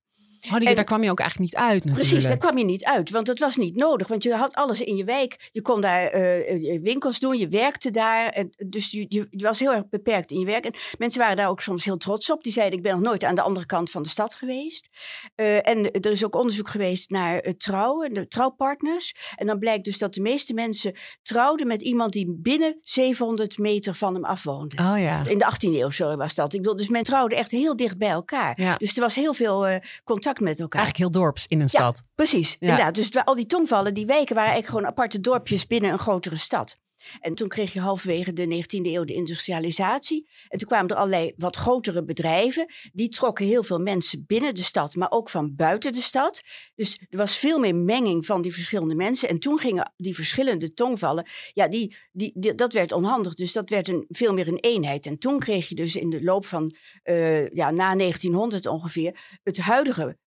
Oh, 0.52 0.68
En- 0.68 0.76
daar 0.76 0.84
kwam 0.84 1.04
je 1.04 1.12
ook 1.12 1.20
eigenlijk 1.20 1.52
niet 1.52 1.62
uit 1.62 1.86
natuurlijk. 1.86 2.10
Precies, 2.10 2.28
daar 2.28 2.38
kwam 2.38 2.58
je 2.58 2.66
niet 2.66 2.86
uit, 2.86 3.10
want 3.10 3.26
dat 3.26 3.40
was 3.40 3.56
niet 3.56 3.76
nodig. 3.76 4.08
Want 4.08 4.24
je 4.24 4.34
had 4.34 4.56
alles 4.56 4.82
in 4.82 4.96
je 4.96 5.04
wijk. 5.04 5.50
Je 5.52 5.62
kon 5.62 5.82
daar 5.82 6.08
eh, 6.08 6.62
je 6.62 6.80
winkels 6.80 7.20
doen, 7.20 7.38
je 7.38 7.48
werkte 7.48 7.92
daar. 7.92 8.30
En 8.30 8.50
dus 8.68 8.92
je, 8.92 9.06
je, 9.10 9.28
je 9.30 9.44
was 9.44 9.60
heel 9.60 9.74
erg 9.74 9.90
beperkt 9.90 10.32
in 10.32 10.40
je 10.40 10.46
werk. 10.46 10.66
En 10.66 10.74
mensen 10.98 11.22
waren 11.22 11.36
daar 11.36 11.50
ook 11.50 11.62
soms 11.62 11.86
heel 11.86 11.98
trots 11.98 12.32
op. 12.32 12.44
Die 12.44 12.54
zeiden, 12.54 12.78
ik 12.78 12.84
ben 12.84 12.94
nog 12.94 13.02
nooit 13.02 13.24
aan 13.24 13.36
de 13.36 13.42
andere 13.42 13.66
kant 13.66 13.92
van 13.92 14.02
de 14.02 14.10
stad 14.10 14.36
geweest. 14.36 14.90
Eh, 15.36 15.68
en 15.68 15.92
er 15.92 16.12
is 16.12 16.26
ook 16.26 16.36
onderzoek 16.36 16.70
geweest 16.70 17.10
naar 17.10 17.38
het 17.38 17.60
trouwen, 17.60 18.14
de 18.14 18.28
trouwpartners. 18.28 19.16
En 19.36 19.48
dan 19.48 19.60
blijkt 19.60 19.86
dus 19.86 19.98
dat 19.98 20.14
de 20.14 20.22
meeste 20.22 20.54
mensen 20.54 20.96
trouwden 21.22 21.68
met 21.68 21.82
iemand 21.82 22.12
die 22.12 22.38
binnen 22.38 22.76
700 22.84 23.58
meter 23.58 23.96
van 23.96 24.14
hem 24.14 24.26
afwoonde. 24.26 24.76
Oh 24.78 25.00
ja. 25.00 25.26
In 25.26 25.38
de 25.38 25.46
18e 25.46 25.74
eeuw, 25.74 25.90
sorry, 25.90 26.16
was 26.16 26.36
dat. 26.36 26.54
Ik 26.54 26.62
bedoel, 26.62 26.76
dus 26.76 26.88
men 26.88 27.04
trouwde 27.04 27.36
echt 27.36 27.52
heel 27.52 27.76
dicht 27.76 27.98
bij 27.98 28.10
elkaar. 28.10 28.62
Ja. 28.62 28.76
Dus 28.78 28.96
er 28.96 29.02
was 29.02 29.16
heel 29.16 29.34
veel 29.34 29.68
eh, 29.68 29.76
contact 30.34 30.50
met 30.50 30.60
elkaar. 30.60 30.82
Eigenlijk 30.82 31.14
heel 31.14 31.22
dorps 31.24 31.48
in 31.48 31.58
een 31.60 31.68
Ja, 31.72 31.80
stad. 31.80 32.04
Precies, 32.16 32.52
Ja. 32.52 32.58
inderdaad. 32.60 32.96
Dus 32.96 33.16
al 33.26 33.36
die 33.36 33.46
tongvallen, 33.46 33.94
die 33.94 34.06
wijken 34.06 34.36
waren 34.36 34.52
eigenlijk 34.52 34.68
gewoon 34.68 34.86
aparte 34.98 35.20
dorpjes 35.20 35.68
binnen 35.68 35.92
een 35.92 36.00
grotere 36.00 36.36
stad. 36.36 36.78
En 37.20 37.36
toen 37.36 37.48
kreeg 37.48 37.74
je 37.74 37.80
halverwege 37.80 38.34
de 38.34 38.46
19e 38.46 38.86
eeuw 38.86 39.04
de 39.04 39.14
industrialisatie. 39.14 40.30
En 40.48 40.58
toen 40.58 40.68
kwamen 40.68 40.88
er 40.88 40.96
allerlei 40.96 41.34
wat 41.38 41.56
grotere 41.56 42.04
bedrijven. 42.04 42.74
Die 42.94 43.10
trokken 43.10 43.46
heel 43.46 43.64
veel 43.64 43.80
mensen 43.80 44.24
binnen 44.28 44.56
de 44.56 44.64
stad, 44.64 44.96
maar 44.96 45.12
ook 45.12 45.30
van 45.30 45.56
buiten 45.56 45.92
de 45.92 46.02
stad. 46.02 46.42
Dus 46.76 47.00
er 47.10 47.18
was 47.18 47.36
veel 47.36 47.60
meer 47.60 47.76
menging 47.76 48.26
van 48.26 48.42
die 48.42 48.54
verschillende 48.54 48.96
mensen. 48.96 49.30
En 49.30 49.40
toen 49.40 49.60
gingen 49.60 49.94
die 49.98 50.16
verschillende 50.16 50.74
tongvallen, 50.74 51.28
ja, 51.54 51.68
die, 51.68 51.96
die, 52.12 52.56
dat 52.56 52.74
werd 52.74 52.92
onhandig. 52.92 53.34
Dus 53.34 53.52
dat 53.52 53.70
werd 53.70 53.88
een, 53.88 54.06
veel 54.10 54.34
meer 54.34 54.48
een 54.48 54.60
eenheid. 54.60 55.06
En 55.06 55.18
toen 55.18 55.40
kreeg 55.40 55.70
je 55.70 55.76
dus 55.76 55.96
in 55.96 56.10
de 56.10 56.24
loop 56.24 56.46
van, 56.46 56.76
eh, 57.04 57.50
ja, 57.50 57.72
na 57.72 57.96
1900 57.96 58.66
ongeveer, 58.66 59.40
het 59.44 59.58
huidige 59.58 60.18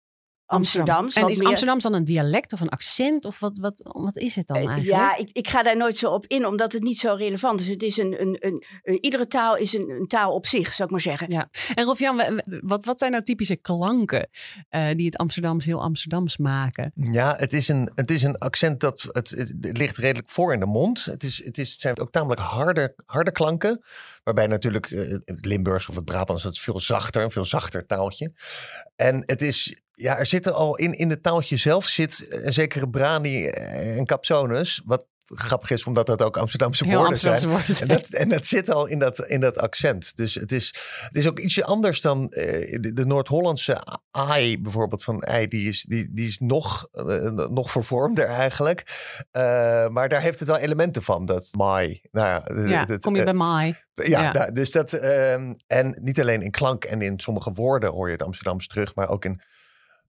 Amsterdams. 0.52 1.14
En 1.14 1.28
is 1.28 1.38
meer- 1.38 1.48
Amsterdam 1.48 1.78
dan 1.78 1.94
een 1.94 2.04
dialect 2.04 2.52
of 2.52 2.60
een 2.60 2.68
accent? 2.68 3.24
Of 3.24 3.38
wat, 3.38 3.58
wat, 3.58 3.74
wat 3.82 4.16
is 4.16 4.36
het 4.36 4.46
dan 4.46 4.56
Eh, 4.56 4.68
eigenlijk? 4.68 5.00
Ja, 5.00 5.16
ik, 5.16 5.28
ik 5.32 5.48
ga 5.48 5.62
daar 5.62 5.76
nooit 5.76 5.96
zo 5.96 6.10
op 6.10 6.26
in, 6.26 6.46
omdat 6.46 6.72
het 6.72 6.82
niet 6.82 6.98
zo 6.98 7.14
relevant 7.14 7.60
is. 7.60 7.68
Het 7.68 7.82
is 7.82 7.96
een, 7.96 8.20
een, 8.20 8.36
een, 8.40 9.04
iedere 9.04 9.26
taal 9.26 9.56
is 9.56 9.72
een, 9.72 9.90
een 9.90 10.06
taal 10.06 10.34
op 10.34 10.46
zich, 10.46 10.72
zou 10.72 10.84
ik 10.84 10.90
maar 10.90 11.00
zeggen. 11.00 11.30
Ja. 11.30 11.48
En 11.74 11.84
Rolf-Jan, 11.84 12.42
wat, 12.60 12.84
wat 12.84 12.98
zijn 12.98 13.10
nou 13.12 13.24
typische 13.24 13.56
klanken 13.56 14.28
eh, 14.68 14.86
die 14.96 15.06
het 15.06 15.16
Amsterdams 15.16 15.64
heel 15.64 15.82
Amsterdams 15.82 16.36
maken? 16.36 16.92
Ja, 16.94 17.34
het 17.38 17.52
is 17.52 17.68
een, 17.68 17.90
het 17.94 18.10
is 18.10 18.22
een 18.22 18.38
accent 18.38 18.80
dat 18.80 19.02
het, 19.02 19.30
het, 19.30 19.54
het 19.60 19.78
ligt 19.78 19.96
redelijk 19.96 20.30
voor 20.30 20.52
in 20.52 20.60
de 20.60 20.66
mond. 20.66 21.04
Het, 21.04 21.22
is, 21.22 21.44
het, 21.44 21.58
is, 21.58 21.70
het 21.70 21.80
zijn 21.80 21.98
ook 21.98 22.10
tamelijk 22.10 22.40
harde, 22.40 22.94
harde 23.06 23.32
klanken. 23.32 23.82
Waarbij 24.24 24.46
natuurlijk 24.46 24.90
eh, 24.90 25.18
het 25.24 25.44
Limburgs 25.46 25.88
of 25.88 25.94
het 25.94 26.04
Brabants, 26.04 26.42
dat 26.42 26.52
is 26.52 26.60
veel 26.60 26.80
zachter, 26.80 27.22
een 27.22 27.30
veel 27.30 27.44
zachter 27.44 27.86
taaltje. 27.86 28.32
En 28.96 29.22
het 29.26 29.42
is, 29.42 29.76
ja, 30.02 30.18
er 30.18 30.26
zitten 30.26 30.54
al 30.54 30.76
in, 30.76 30.92
in 30.92 31.10
het 31.10 31.22
taaltje 31.22 31.56
zelf 31.56 31.88
zit 31.88 32.26
een 32.28 32.52
zekere 32.52 32.88
brani 32.88 33.46
en 33.46 34.06
capsonus. 34.06 34.82
Wat 34.84 35.06
grappig 35.34 35.70
is, 35.70 35.84
omdat 35.84 36.06
dat 36.06 36.22
ook 36.22 36.36
Amsterdamse 36.36 36.84
Heel 36.84 36.92
woorden 36.92 37.10
Amsterdamse 37.12 37.72
zijn. 37.72 37.88
woorden. 37.88 37.96
En, 37.96 38.02
dat, 38.10 38.20
en 38.20 38.28
dat 38.28 38.46
zit 38.46 38.70
al 38.70 38.86
in 38.86 38.98
dat, 38.98 39.18
in 39.18 39.40
dat 39.40 39.58
accent. 39.58 40.16
Dus 40.16 40.34
het 40.34 40.52
is, 40.52 40.74
het 41.06 41.16
is 41.16 41.28
ook 41.28 41.38
ietsje 41.38 41.64
anders 41.64 42.00
dan 42.00 42.30
eh, 42.30 42.80
de, 42.80 42.92
de 42.92 43.06
Noord-Hollandse 43.06 43.82
ai 44.10 44.60
bijvoorbeeld 44.60 45.04
van 45.04 45.20
ei. 45.22 45.48
Die 45.48 45.68
is, 45.68 45.84
die, 45.88 46.08
die 46.12 46.26
is 46.26 46.38
nog, 46.38 46.88
eh, 46.92 47.30
nog 47.30 47.70
vervormder 47.70 48.26
eigenlijk. 48.26 48.84
Eh, 49.30 49.88
maar 49.88 50.08
daar 50.08 50.20
heeft 50.20 50.38
het 50.38 50.48
wel 50.48 50.58
elementen 50.58 51.02
van. 51.02 51.26
Dat 51.26 51.48
mai. 51.52 52.00
Nou 52.10 52.26
ja, 52.26 52.44
eh, 52.44 52.68
Ja, 52.68 52.84
dat, 52.84 53.00
kom 53.00 53.14
je 53.14 53.18
eh, 53.20 53.24
bij 53.24 53.34
ja, 53.94 54.22
Ja. 54.22 54.32
nou, 54.32 54.52
dus 54.52 54.70
dat. 54.70 54.92
ehm, 54.92 55.52
en 55.66 55.98
niet 56.00 56.20
alleen 56.20 56.42
in 56.42 56.50
klank 56.50 56.84
en 56.84 57.02
in 57.02 57.20
sommige 57.20 57.52
woorden 57.52 57.90
hoor 57.90 58.06
je 58.06 58.12
het 58.12 58.22
Amsterdams 58.22 58.66
terug, 58.66 58.94
maar 58.94 59.08
ook 59.08 59.24
in 59.24 59.40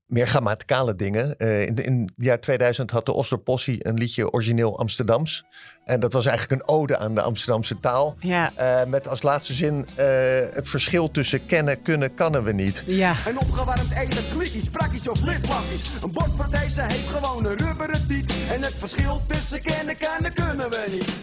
meer 0.06 0.28
grammaticale 0.28 0.96
dingen. 0.96 1.38
Eh, 1.38 1.62
in, 1.62 1.76
in 1.76 2.02
het 2.16 2.26
jaar 2.26 2.40
2000 2.40 2.92
had 2.92 3.06
de 3.06 3.14
Oslo-Possie 3.14 3.88
een 3.88 3.98
liedje 3.98 4.32
origineel 4.32 4.80
Amsterdams. 4.80 5.44
En 5.86 6.00
dat 6.00 6.14
was 6.14 6.26
eigenlijk 6.26 6.62
een 6.62 6.68
ode 6.68 6.98
aan 6.98 7.16
de 7.16 7.22
Amsterdamse 7.22 7.80
taal. 7.80 8.16
Ja. 8.20 8.52
Eh, 8.56 8.86
met 8.90 9.08
als 9.08 9.22
laatste 9.22 9.54
zin 9.54 9.88
eh, 9.96 10.06
het 10.54 10.68
verschil 10.68 11.12
tussen 11.12 11.46
kennen, 11.46 11.82
kunnen, 11.82 12.14
kannen 12.14 12.44
we 12.44 12.54
niet. 12.54 12.84
Ja. 12.86 13.16
Een 13.28 13.40
opgewarmd 13.40 13.92
eten, 13.96 14.24
klikkies, 14.36 14.70
prakkies 14.70 15.08
of 15.08 15.22
litpakkies. 15.22 15.92
Een 16.02 16.12
borstprothese 16.12 16.82
heeft 16.82 17.08
gewoon 17.08 17.46
een 17.46 17.58
rubberen 17.58 18.08
tiet. 18.08 18.34
En 18.52 18.62
het 18.62 18.76
verschil 18.80 19.22
tussen 19.28 19.62
kennen, 19.62 19.98
kennen 19.98 20.34
kunnen 20.34 20.70
we 20.70 20.86
niet. 20.92 21.22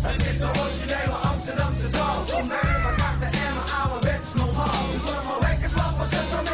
Het 0.00 0.26
is 0.26 0.38
de 0.38 0.44
originele 0.44 1.12
Amsterdamse 1.12 1.90
taal. 1.90 2.26
Zonder 2.26 2.80
maar 2.82 2.94
achter 2.94 3.40
en 3.40 3.54
maar 3.54 3.80
ouderwets 3.82 4.34
normaal. 4.34 4.86
Dus 4.92 5.10
nog 5.10 5.24
maar 5.24 5.50
lekker 5.50 5.68
slappen, 5.68 6.06
zet 6.10 6.49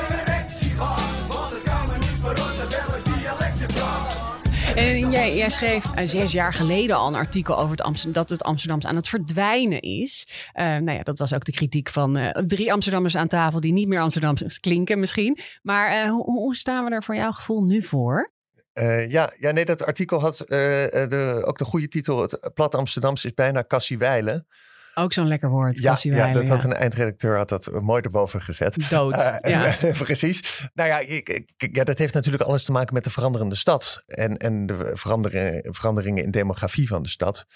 En 4.77 5.11
jij, 5.11 5.37
jij 5.37 5.49
schreef 5.49 5.95
eh, 5.95 6.07
zes 6.07 6.33
jaar 6.33 6.55
geleden 6.55 6.97
al 6.97 7.09
een 7.09 7.15
artikel 7.15 7.59
over 7.59 7.77
het 7.77 8.15
dat 8.15 8.29
het 8.29 8.43
Amsterdams 8.43 8.87
aan 8.87 8.97
het 8.97 9.09
verdwijnen 9.09 9.81
is. 9.81 10.29
Eh, 10.53 10.65
nou 10.65 10.91
ja, 10.91 11.03
dat 11.03 11.19
was 11.19 11.35
ook 11.35 11.45
de 11.45 11.53
kritiek 11.53 11.89
van 11.89 12.17
eh, 12.17 12.43
drie 12.43 12.73
Amsterdammers 12.73 13.17
aan 13.17 13.29
tafel 13.29 13.61
die 13.61 13.73
niet 13.73 13.89
meer 13.89 14.01
Amsterdams 14.01 14.61
klinken 14.61 15.01
misschien. 15.01 15.39
Maar 15.63 16.09
hoe, 16.09 16.25
hoe 16.25 16.57
staan 16.57 16.85
we 16.85 16.91
er 16.91 17.03
voor 17.03 17.15
jouw 17.15 17.33
gevoel 17.33 17.63
nu 17.63 17.83
voor? 17.83 18.33
Ja, 19.09 19.33
ja, 19.39 19.51
nee, 19.51 19.65
dat 19.65 19.85
artikel 19.85 20.21
had 20.21 20.37
de, 20.37 21.43
ook 21.45 21.59
de 21.59 21.65
goede 21.65 21.89
titel. 21.89 22.21
Het 22.23 22.51
plat 22.55 22.75
Amsterdams 22.75 23.25
is 23.25 23.35
bijna 23.35 23.65
Cassie 23.67 23.99
Weilen. 23.99 24.47
Ook 24.99 25.13
zo'n 25.13 25.27
lekker 25.27 25.49
woord, 25.49 25.79
Ja, 25.79 25.97
ja, 26.03 26.33
dat 26.33 26.49
had 26.49 26.65
een 26.65 26.73
eindredacteur 26.73 27.37
had 27.37 27.49
dat 27.49 27.71
mooi 27.83 28.01
erboven 28.03 28.41
gezet. 28.43 28.91
Dood, 28.91 29.15
Eh, 29.15 29.51
ja. 29.51 29.75
precies. 30.05 30.69
Nou 30.75 30.89
ja, 30.89 30.99
ik, 30.99 31.29
ik- 31.29 31.69
ja, 31.77 31.85
dat 31.85 31.99
heeft 31.99 32.15
natuurlijk 32.15 32.45
alles 32.45 32.63
te 32.65 32.73
maken 32.73 32.95
met 32.95 33.05
de 33.05 33.11
veranderende 33.11 33.55
stad. 33.55 34.03
En, 34.07 34.37
en 34.37 34.67
de 34.67 34.91
veranderingen, 34.95 35.75
veranderingen 35.75 36.25
in 36.25 36.31
demografie 36.31 36.89
van 36.89 37.03
de 37.03 37.09
stad. 37.09 37.47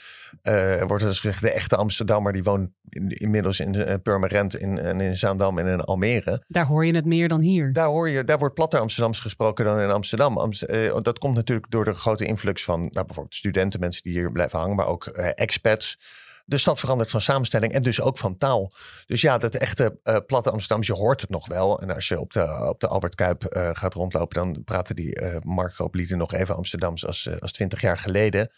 Er 0.42 0.86
wordt 0.86 1.04
dus 1.04 1.20
gezegd, 1.20 1.40
de 1.42 1.50
echte 1.52 1.76
Amsterdammer 1.76 2.32
die 2.32 2.42
woont 2.42 2.68
in- 2.88 3.08
inmiddels 3.08 3.60
in 3.60 3.74
uh, 3.74 3.94
Purmerend, 4.02 4.56
in, 4.56 4.78
en 4.78 5.00
in 5.00 5.16
Zaandam 5.16 5.58
en 5.58 5.66
in 5.66 5.80
Almere. 5.80 6.44
Daar 6.48 6.66
hoor 6.66 6.86
je 6.86 6.94
het 6.94 7.04
meer 7.04 7.28
dan 7.28 7.40
hier. 7.40 7.72
Daar, 7.72 7.86
hoor 7.86 8.08
je, 8.08 8.24
daar 8.24 8.38
wordt 8.38 8.54
platter 8.54 8.80
Amsterdams 8.80 9.20
gesproken 9.20 9.64
dan 9.64 9.80
in 9.80 9.90
Amsterdam. 9.90 10.38
Amst- 10.38 10.66
dat 11.02 11.18
komt 11.18 11.36
natuurlijk 11.36 11.70
door 11.70 11.84
de 11.84 11.94
grote 11.94 12.24
influx 12.24 12.64
van 12.64 12.80
nou, 12.80 12.90
bijvoorbeeld 13.06 13.34
studenten, 13.34 13.80
mensen 13.80 14.02
die 14.02 14.12
hier 14.12 14.32
blijven 14.32 14.58
hangen, 14.58 14.76
maar 14.76 14.86
ook 14.86 15.06
expats. 15.06 15.98
De 16.50 16.58
stad 16.58 16.80
verandert 16.80 17.10
van 17.10 17.20
samenstelling 17.20 17.72
en 17.72 17.82
dus 17.82 18.00
ook 18.00 18.18
van 18.18 18.36
taal. 18.36 18.72
Dus 19.06 19.20
ja, 19.20 19.38
dat 19.38 19.54
echte 19.54 19.98
eh, 20.02 20.16
platte 20.26 20.50
Amsterdams, 20.50 20.86
je 20.86 20.92
hoort 20.92 21.20
het 21.20 21.30
nog 21.30 21.48
wel. 21.48 21.80
En 21.80 21.94
als 21.94 22.08
je 22.08 22.20
op 22.20 22.32
de, 22.32 22.66
op 22.68 22.80
de 22.80 22.88
Albert 22.88 23.14
Kuip 23.14 23.44
eh, 23.44 23.70
gaat 23.72 23.94
rondlopen, 23.94 24.36
dan 24.42 24.64
praten 24.64 24.96
die 24.96 25.20
markthooplieden 25.44 26.18
nog 26.18 26.32
even 26.32 26.56
Amsterdams 26.56 27.06
als, 27.06 27.40
als 27.40 27.52
20 27.52 27.80
jaar 27.80 27.98
geleden. 27.98 28.50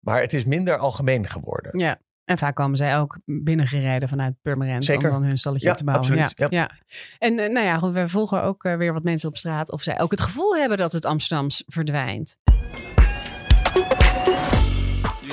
Maar 0.00 0.20
het 0.20 0.32
is 0.32 0.44
minder 0.44 0.76
algemeen 0.76 1.28
geworden. 1.28 1.78
Ja. 1.78 1.98
En 2.24 2.38
vaak 2.38 2.54
komen 2.54 2.76
zij 2.76 2.98
ook 2.98 3.18
binnengereden 3.24 4.08
vanuit 4.08 4.34
Purmerend 4.42 4.84
Zeker. 4.84 5.04
om 5.08 5.10
dan 5.12 5.22
hun 5.24 5.38
stalletje 5.38 5.68
Ja, 5.68 5.74
te 5.74 5.84
bouwen. 5.84 6.06
absoluut. 6.08 6.32
Ja, 6.36 6.46
Ja. 6.50 6.60
ja. 6.60 6.70
En 7.18 7.34
nou 7.34 7.66
ja, 7.66 7.78
goed, 7.78 7.92
we 7.92 8.08
volgen 8.08 8.42
ook 8.42 8.62
weer 8.62 8.92
wat 8.92 9.02
mensen 9.02 9.28
op 9.28 9.36
straat 9.36 9.70
of 9.72 9.82
zij 9.82 10.00
ook 10.00 10.10
het 10.10 10.20
gevoel 10.20 10.56
hebben 10.56 10.78
dat 10.78 10.92
het 10.92 11.04
Amsterdams 11.04 11.62
verdwijnt. 11.66 12.36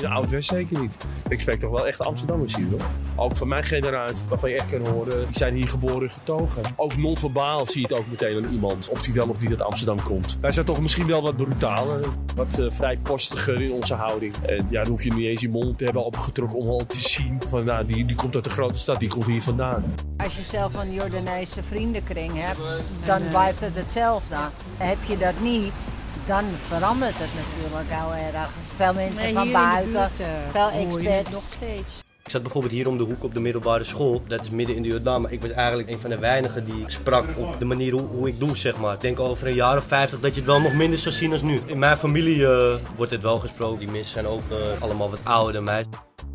In 0.02 0.08
de 0.08 0.14
Oud-West 0.14 0.48
zeker 0.48 0.80
niet. 0.80 0.96
Ik 1.28 1.40
spreek 1.40 1.60
toch 1.60 1.70
wel 1.70 1.86
echt 1.86 2.00
Amsterdammers 2.00 2.56
hier, 2.56 2.70
hoor. 2.70 2.80
Ook 3.16 3.36
van 3.36 3.48
mijn 3.48 3.64
generatie, 3.64 4.24
waarvan 4.28 4.50
je 4.50 4.56
echt 4.56 4.70
kan 4.70 4.86
horen, 4.86 5.26
die 5.26 5.36
zijn 5.36 5.54
hier 5.54 5.68
geboren 5.68 6.02
en 6.02 6.10
getogen. 6.10 6.62
Ook 6.76 6.96
non-verbaal 6.96 7.66
zie 7.66 7.80
je 7.80 7.86
het 7.86 7.96
ook 7.96 8.10
meteen 8.10 8.44
aan 8.44 8.52
iemand, 8.52 8.88
of 8.88 9.02
die 9.02 9.14
wel 9.14 9.28
of 9.28 9.40
niet 9.40 9.50
uit 9.50 9.62
Amsterdam 9.62 10.02
komt. 10.02 10.38
Wij 10.40 10.52
zijn 10.52 10.66
toch 10.66 10.80
misschien 10.80 11.06
wel 11.06 11.22
wat 11.22 11.36
brutaler, 11.36 12.00
wat 12.34 12.58
uh, 12.58 12.66
vrijpostiger 12.70 13.60
in 13.60 13.72
onze 13.72 13.94
houding. 13.94 14.34
En 14.46 14.66
ja, 14.70 14.82
dan 14.82 14.90
hoef 14.90 15.04
je 15.04 15.12
niet 15.12 15.26
eens 15.26 15.40
je 15.40 15.48
mond 15.48 15.78
te 15.78 15.84
hebben 15.84 16.04
opgetrokken 16.04 16.58
om 16.58 16.68
al 16.68 16.86
te 16.86 16.98
zien 16.98 17.40
van, 17.48 17.64
nou, 17.64 17.86
die, 17.86 18.04
die 18.04 18.16
komt 18.16 18.34
uit 18.34 18.44
de 18.44 18.50
grote 18.50 18.78
stad, 18.78 19.00
die 19.00 19.08
komt 19.08 19.26
hier 19.26 19.42
vandaan. 19.42 19.94
Als 20.16 20.36
je 20.36 20.42
zelf 20.42 20.74
een 20.74 20.92
Jordaanese 20.92 21.62
vriendenkring 21.62 22.32
hebt, 22.34 22.58
dan 23.04 23.22
blijft 23.28 23.60
het 23.60 23.76
hetzelfde. 23.76 24.36
Heb 24.76 24.98
je 25.06 25.18
dat 25.18 25.34
niet, 25.42 25.90
dan 26.26 26.44
verandert 26.68 27.14
het 27.18 27.28
natuurlijk 27.34 27.86
heel 27.88 28.14
erg. 28.14 28.48
Veel 28.76 28.94
mensen 28.94 29.24
Nee, 29.24 29.34
van 29.34 29.42
hier 29.46 29.52
in 29.52 29.58
de 29.58 29.66
buiten, 29.68 30.10
buurt, 30.16 30.28
eh, 30.28 30.50
veel 30.50 30.80
experts. 30.86 31.34
nog 31.34 31.42
steeds. 31.56 32.02
Ik 32.24 32.30
zat 32.30 32.42
bijvoorbeeld 32.42 32.72
hier 32.74 32.88
om 32.88 32.98
de 32.98 33.04
hoek 33.04 33.24
op 33.24 33.34
de 33.34 33.40
middelbare 33.40 33.84
school. 33.84 34.22
Dat 34.26 34.44
is 34.44 34.50
midden 34.50 34.76
in 34.76 34.82
de 34.82 34.88
Jordaan. 34.88 35.20
Maar 35.22 35.32
ik 35.32 35.40
was 35.40 35.50
eigenlijk 35.50 35.88
een 35.90 35.98
van 36.00 36.10
de 36.10 36.18
weinigen 36.18 36.64
die 36.64 36.84
sprak 36.86 37.24
op 37.36 37.58
de 37.58 37.64
manier 37.64 37.92
hoe, 37.92 38.00
hoe 38.06 38.28
ik 38.28 38.38
doe, 38.40 38.56
zeg 38.56 38.76
maar. 38.76 38.94
Ik 38.94 39.00
denk 39.00 39.20
over 39.20 39.46
een 39.46 39.54
jaar 39.54 39.76
of 39.76 39.84
50 39.84 40.20
dat 40.20 40.34
je 40.34 40.40
het 40.40 40.50
wel 40.50 40.60
nog 40.60 40.72
minder 40.72 40.98
zou 40.98 41.14
zien 41.14 41.32
als 41.32 41.42
nu. 41.42 41.60
In 41.66 41.78
mijn 41.78 41.96
familie 41.96 42.46
eh, 42.46 42.74
wordt 42.96 43.12
het 43.12 43.22
wel 43.22 43.38
gesproken. 43.38 43.78
Die 43.78 43.90
mensen 43.90 44.12
zijn 44.12 44.26
ook 44.26 44.42
eh, 44.50 44.82
allemaal 44.82 45.10
wat 45.10 45.18
ouder 45.22 45.52
dan 45.52 45.64
mij. 45.64 45.84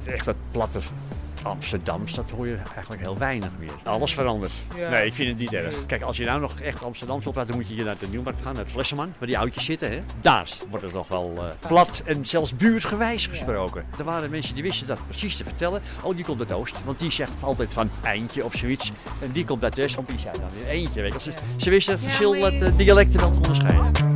Echt 0.06 0.26
dat 0.26 0.38
platte 0.52 0.80
Amsterdams, 1.46 2.14
dat 2.14 2.32
hoor 2.32 2.48
je 2.48 2.58
eigenlijk 2.74 3.02
heel 3.02 3.18
weinig 3.18 3.50
meer. 3.60 3.72
Alles 3.84 4.14
verandert. 4.14 4.54
Ja. 4.78 4.90
Nee, 4.90 5.06
ik 5.06 5.14
vind 5.14 5.30
het 5.30 5.38
niet 5.38 5.54
erg. 5.54 5.86
Kijk, 5.86 6.02
als 6.02 6.18
je 6.18 6.26
nou 6.26 6.40
nog 6.40 6.60
echt 6.60 6.84
Amsterdams 6.84 7.24
wil 7.24 7.34
praten, 7.34 7.52
dan 7.52 7.60
moet 7.60 7.70
je 7.70 7.76
hier 7.76 7.86
naar 7.86 7.98
de 8.00 8.08
Nieuwmarkt 8.08 8.42
gaan, 8.42 8.54
naar 8.54 8.64
het 8.64 8.72
Flessenman, 8.72 9.14
waar 9.18 9.28
die 9.28 9.38
oudjes 9.38 9.66
zitten. 9.66 9.92
Hè? 9.92 10.02
Daar 10.22 10.50
wordt 10.70 10.86
het 10.86 10.94
nog 10.94 11.08
wel 11.08 11.34
eh, 11.38 11.68
plat 11.68 12.02
en 12.06 12.26
zelfs 12.26 12.56
buurtgewijs 12.56 13.28
gesproken. 13.28 13.86
Er 13.98 14.04
waren 14.04 14.30
mensen 14.30 14.54
die 14.54 14.64
wisten 14.64 14.88
dat 14.88 15.00
precies 15.08 15.38
te 15.38 15.44
vertellen. 15.44 15.82
Oh, 16.04 16.16
die 16.16 16.26
komt 16.26 16.40
uit 16.40 16.52
Oost, 16.52 16.84
want 16.84 17.00
die 17.00 17.12
zegt 17.12 17.44
altijd 17.44 17.74
van 17.74 17.90
eindje 18.04 18.46
of 18.46 18.56
zoiets. 18.56 18.92
En 19.22 19.32
die 19.32 19.46
komt 19.46 19.64
uit 19.64 19.76
West, 19.76 19.96
want 19.96 20.08
die 20.08 20.18
dan 20.24 20.50
weer 20.58 20.68
eentje. 20.68 21.02
Weet 21.02 21.14
je. 21.14 21.20
Ze, 21.20 21.32
ze 21.58 21.70
wisten 21.70 21.94
het 21.94 22.04
verschil, 22.04 22.32
de 22.32 22.76
dialecten 22.76 23.20
wel 23.20 23.32
te 23.32 23.38
onderscheiden. 23.38 24.15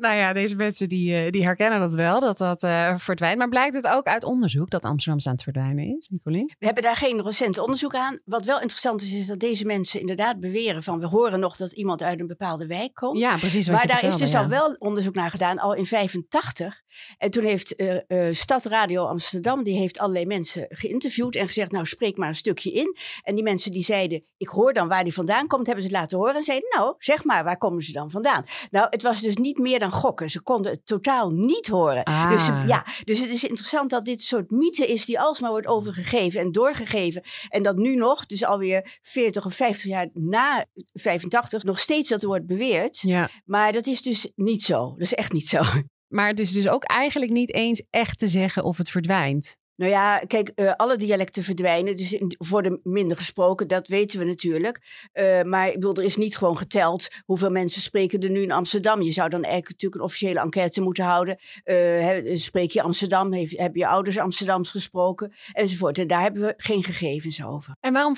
Nou 0.00 0.16
ja, 0.16 0.32
deze 0.32 0.56
mensen 0.56 0.88
die, 0.88 1.14
eh, 1.14 1.30
die 1.30 1.44
herkennen 1.44 1.80
dat 1.80 1.94
wel, 1.94 2.20
dat 2.20 2.38
dat 2.38 2.62
eh, 2.62 2.98
verdwijnt. 2.98 3.38
Maar 3.38 3.48
blijkt 3.48 3.74
het 3.74 3.86
ook 3.86 4.06
uit 4.06 4.24
onderzoek 4.24 4.70
dat 4.70 4.82
Amsterdam 4.82 5.20
aan 5.24 5.32
het 5.32 5.42
verdwijnen 5.42 5.96
is, 5.96 6.08
Nicolien? 6.08 6.54
We 6.58 6.66
hebben 6.66 6.82
daar 6.82 6.96
geen 6.96 7.22
recent 7.22 7.58
onderzoek 7.58 7.94
aan. 7.94 8.20
Wat 8.24 8.44
wel 8.44 8.60
interessant 8.60 9.02
is, 9.02 9.12
is 9.12 9.26
dat 9.26 9.38
deze 9.38 9.64
mensen 9.64 10.00
inderdaad 10.00 10.40
beweren 10.40 10.82
van 10.82 11.00
we 11.00 11.06
horen 11.06 11.40
nog 11.40 11.56
dat 11.56 11.72
iemand 11.72 12.02
uit 12.02 12.20
een 12.20 12.26
bepaalde 12.26 12.66
wijk 12.66 12.94
komt. 12.94 13.18
Ja, 13.18 13.36
precies 13.36 13.66
wat 13.66 13.76
Maar 13.76 13.86
daar 13.86 14.04
is 14.04 14.16
dus 14.16 14.32
ja. 14.32 14.40
al 14.40 14.48
wel 14.48 14.76
onderzoek 14.78 15.14
naar 15.14 15.30
gedaan, 15.30 15.58
al 15.58 15.74
in 15.74 15.86
85. 15.86 16.82
En 17.18 17.30
toen 17.30 17.44
heeft 17.44 17.76
eh 17.76 17.98
eh, 18.06 18.34
Stad 18.34 18.64
Radio 18.64 19.04
Amsterdam, 19.04 19.62
die 19.62 19.78
heeft 19.78 19.98
allerlei 19.98 20.26
mensen 20.26 20.66
geïnterviewd 20.68 21.36
en 21.36 21.46
gezegd, 21.46 21.70
nou 21.70 21.86
spreek 21.86 22.16
maar 22.16 22.28
een 22.28 22.34
stukje 22.34 22.72
in. 22.72 22.96
En 23.22 23.34
die 23.34 23.44
mensen 23.44 23.72
die 23.72 23.84
zeiden, 23.84 24.24
ik 24.36 24.48
hoor 24.48 24.72
dan 24.72 24.88
waar 24.88 25.04
die 25.04 25.14
vandaan 25.14 25.46
komt, 25.46 25.66
hebben 25.66 25.84
ze 25.84 25.90
het 25.90 25.98
laten 25.98 26.18
horen. 26.18 26.34
En 26.34 26.42
zeiden, 26.42 26.68
nou 26.76 26.94
zeg 26.98 27.24
maar, 27.24 27.44
waar 27.44 27.58
komen 27.58 27.82
ze 27.82 27.92
dan 27.92 28.10
vandaan? 28.10 28.44
Nou, 28.70 28.86
het 28.90 29.02
was 29.02 29.20
dus 29.20 29.36
niet 29.36 29.58
meer 29.58 29.78
dan 29.78 29.89
gokken. 29.92 30.30
Ze 30.30 30.40
konden 30.42 30.72
het 30.72 30.86
totaal 30.86 31.30
niet 31.30 31.66
horen. 31.66 32.02
Ah. 32.04 32.30
Dus, 32.30 32.44
ze- 32.44 32.62
ja, 32.66 32.86
dus 33.04 33.20
het 33.20 33.30
is 33.30 33.44
interessant 33.44 33.90
dat 33.90 34.04
dit 34.04 34.22
soort 34.22 34.50
mythe 34.50 34.86
is 34.86 35.04
die 35.04 35.20
alsmaar 35.20 35.50
wordt 35.50 35.66
overgegeven 35.66 36.40
en 36.40 36.52
doorgegeven. 36.52 37.22
En 37.48 37.62
dat 37.62 37.76
nu 37.76 37.96
nog, 37.96 38.26
dus 38.26 38.44
alweer 38.44 38.98
40 39.02 39.44
of 39.46 39.54
50 39.54 39.90
jaar 39.90 40.08
na 40.12 40.64
85, 40.92 41.62
nog 41.64 41.78
steeds 41.78 42.08
dat 42.08 42.22
wordt 42.22 42.46
beweerd. 42.46 43.00
Ja. 43.00 43.28
Maar 43.44 43.72
dat 43.72 43.86
is 43.86 44.02
dus 44.02 44.30
niet 44.34 44.62
zo. 44.62 44.88
Dat 44.90 45.00
is 45.00 45.14
echt 45.14 45.32
niet 45.32 45.48
zo. 45.48 45.62
Maar 46.08 46.26
het 46.28 46.40
is 46.40 46.52
dus 46.52 46.68
ook 46.68 46.84
eigenlijk 46.84 47.32
niet 47.32 47.52
eens 47.52 47.82
echt 47.90 48.18
te 48.18 48.28
zeggen 48.28 48.64
of 48.64 48.76
het 48.76 48.90
verdwijnt. 48.90 49.56
Nou 49.80 49.92
ja, 49.92 50.18
kijk, 50.18 50.48
eh, 50.54 50.72
alle 50.76 50.96
dialecten 50.96 51.42
verdwijnen, 51.42 51.96
dus 51.96 52.12
in- 52.12 52.34
worden 52.38 52.80
minder 52.82 53.16
gesproken, 53.16 53.68
dat 53.68 53.88
weten 53.88 54.18
we 54.18 54.24
natuurlijk. 54.24 55.08
Eh, 55.12 55.42
maar 55.42 55.68
ik 55.68 55.74
bedoel, 55.74 55.94
er 55.94 56.04
is 56.04 56.16
niet 56.16 56.36
gewoon 56.36 56.56
geteld 56.58 57.08
hoeveel 57.24 57.50
mensen 57.50 57.82
spreken 57.82 58.20
er 58.20 58.30
nu 58.30 58.42
in 58.42 58.52
Amsterdam. 58.52 59.02
Je 59.02 59.12
zou 59.12 59.28
dan 59.28 59.42
eigenlijk 59.42 59.72
natuurlijk 59.72 60.00
een 60.00 60.06
officiële 60.06 60.40
enquête 60.40 60.82
moeten 60.82 61.04
houden. 61.04 61.38
Hè, 61.64 62.36
spreek 62.36 62.70
je 62.70 62.82
Amsterdam, 62.82 63.32
heeft, 63.32 63.58
heb 63.58 63.76
je 63.76 63.86
ouders 63.86 64.18
Amsterdams 64.18 64.70
gesproken, 64.70 65.32
enzovoort. 65.52 65.98
En 65.98 66.06
daar 66.06 66.22
hebben 66.22 66.42
we 66.42 66.54
geen 66.56 66.82
gegevens 66.82 67.44
over. 67.44 67.76
En 67.80 67.92
waarom 67.92 68.16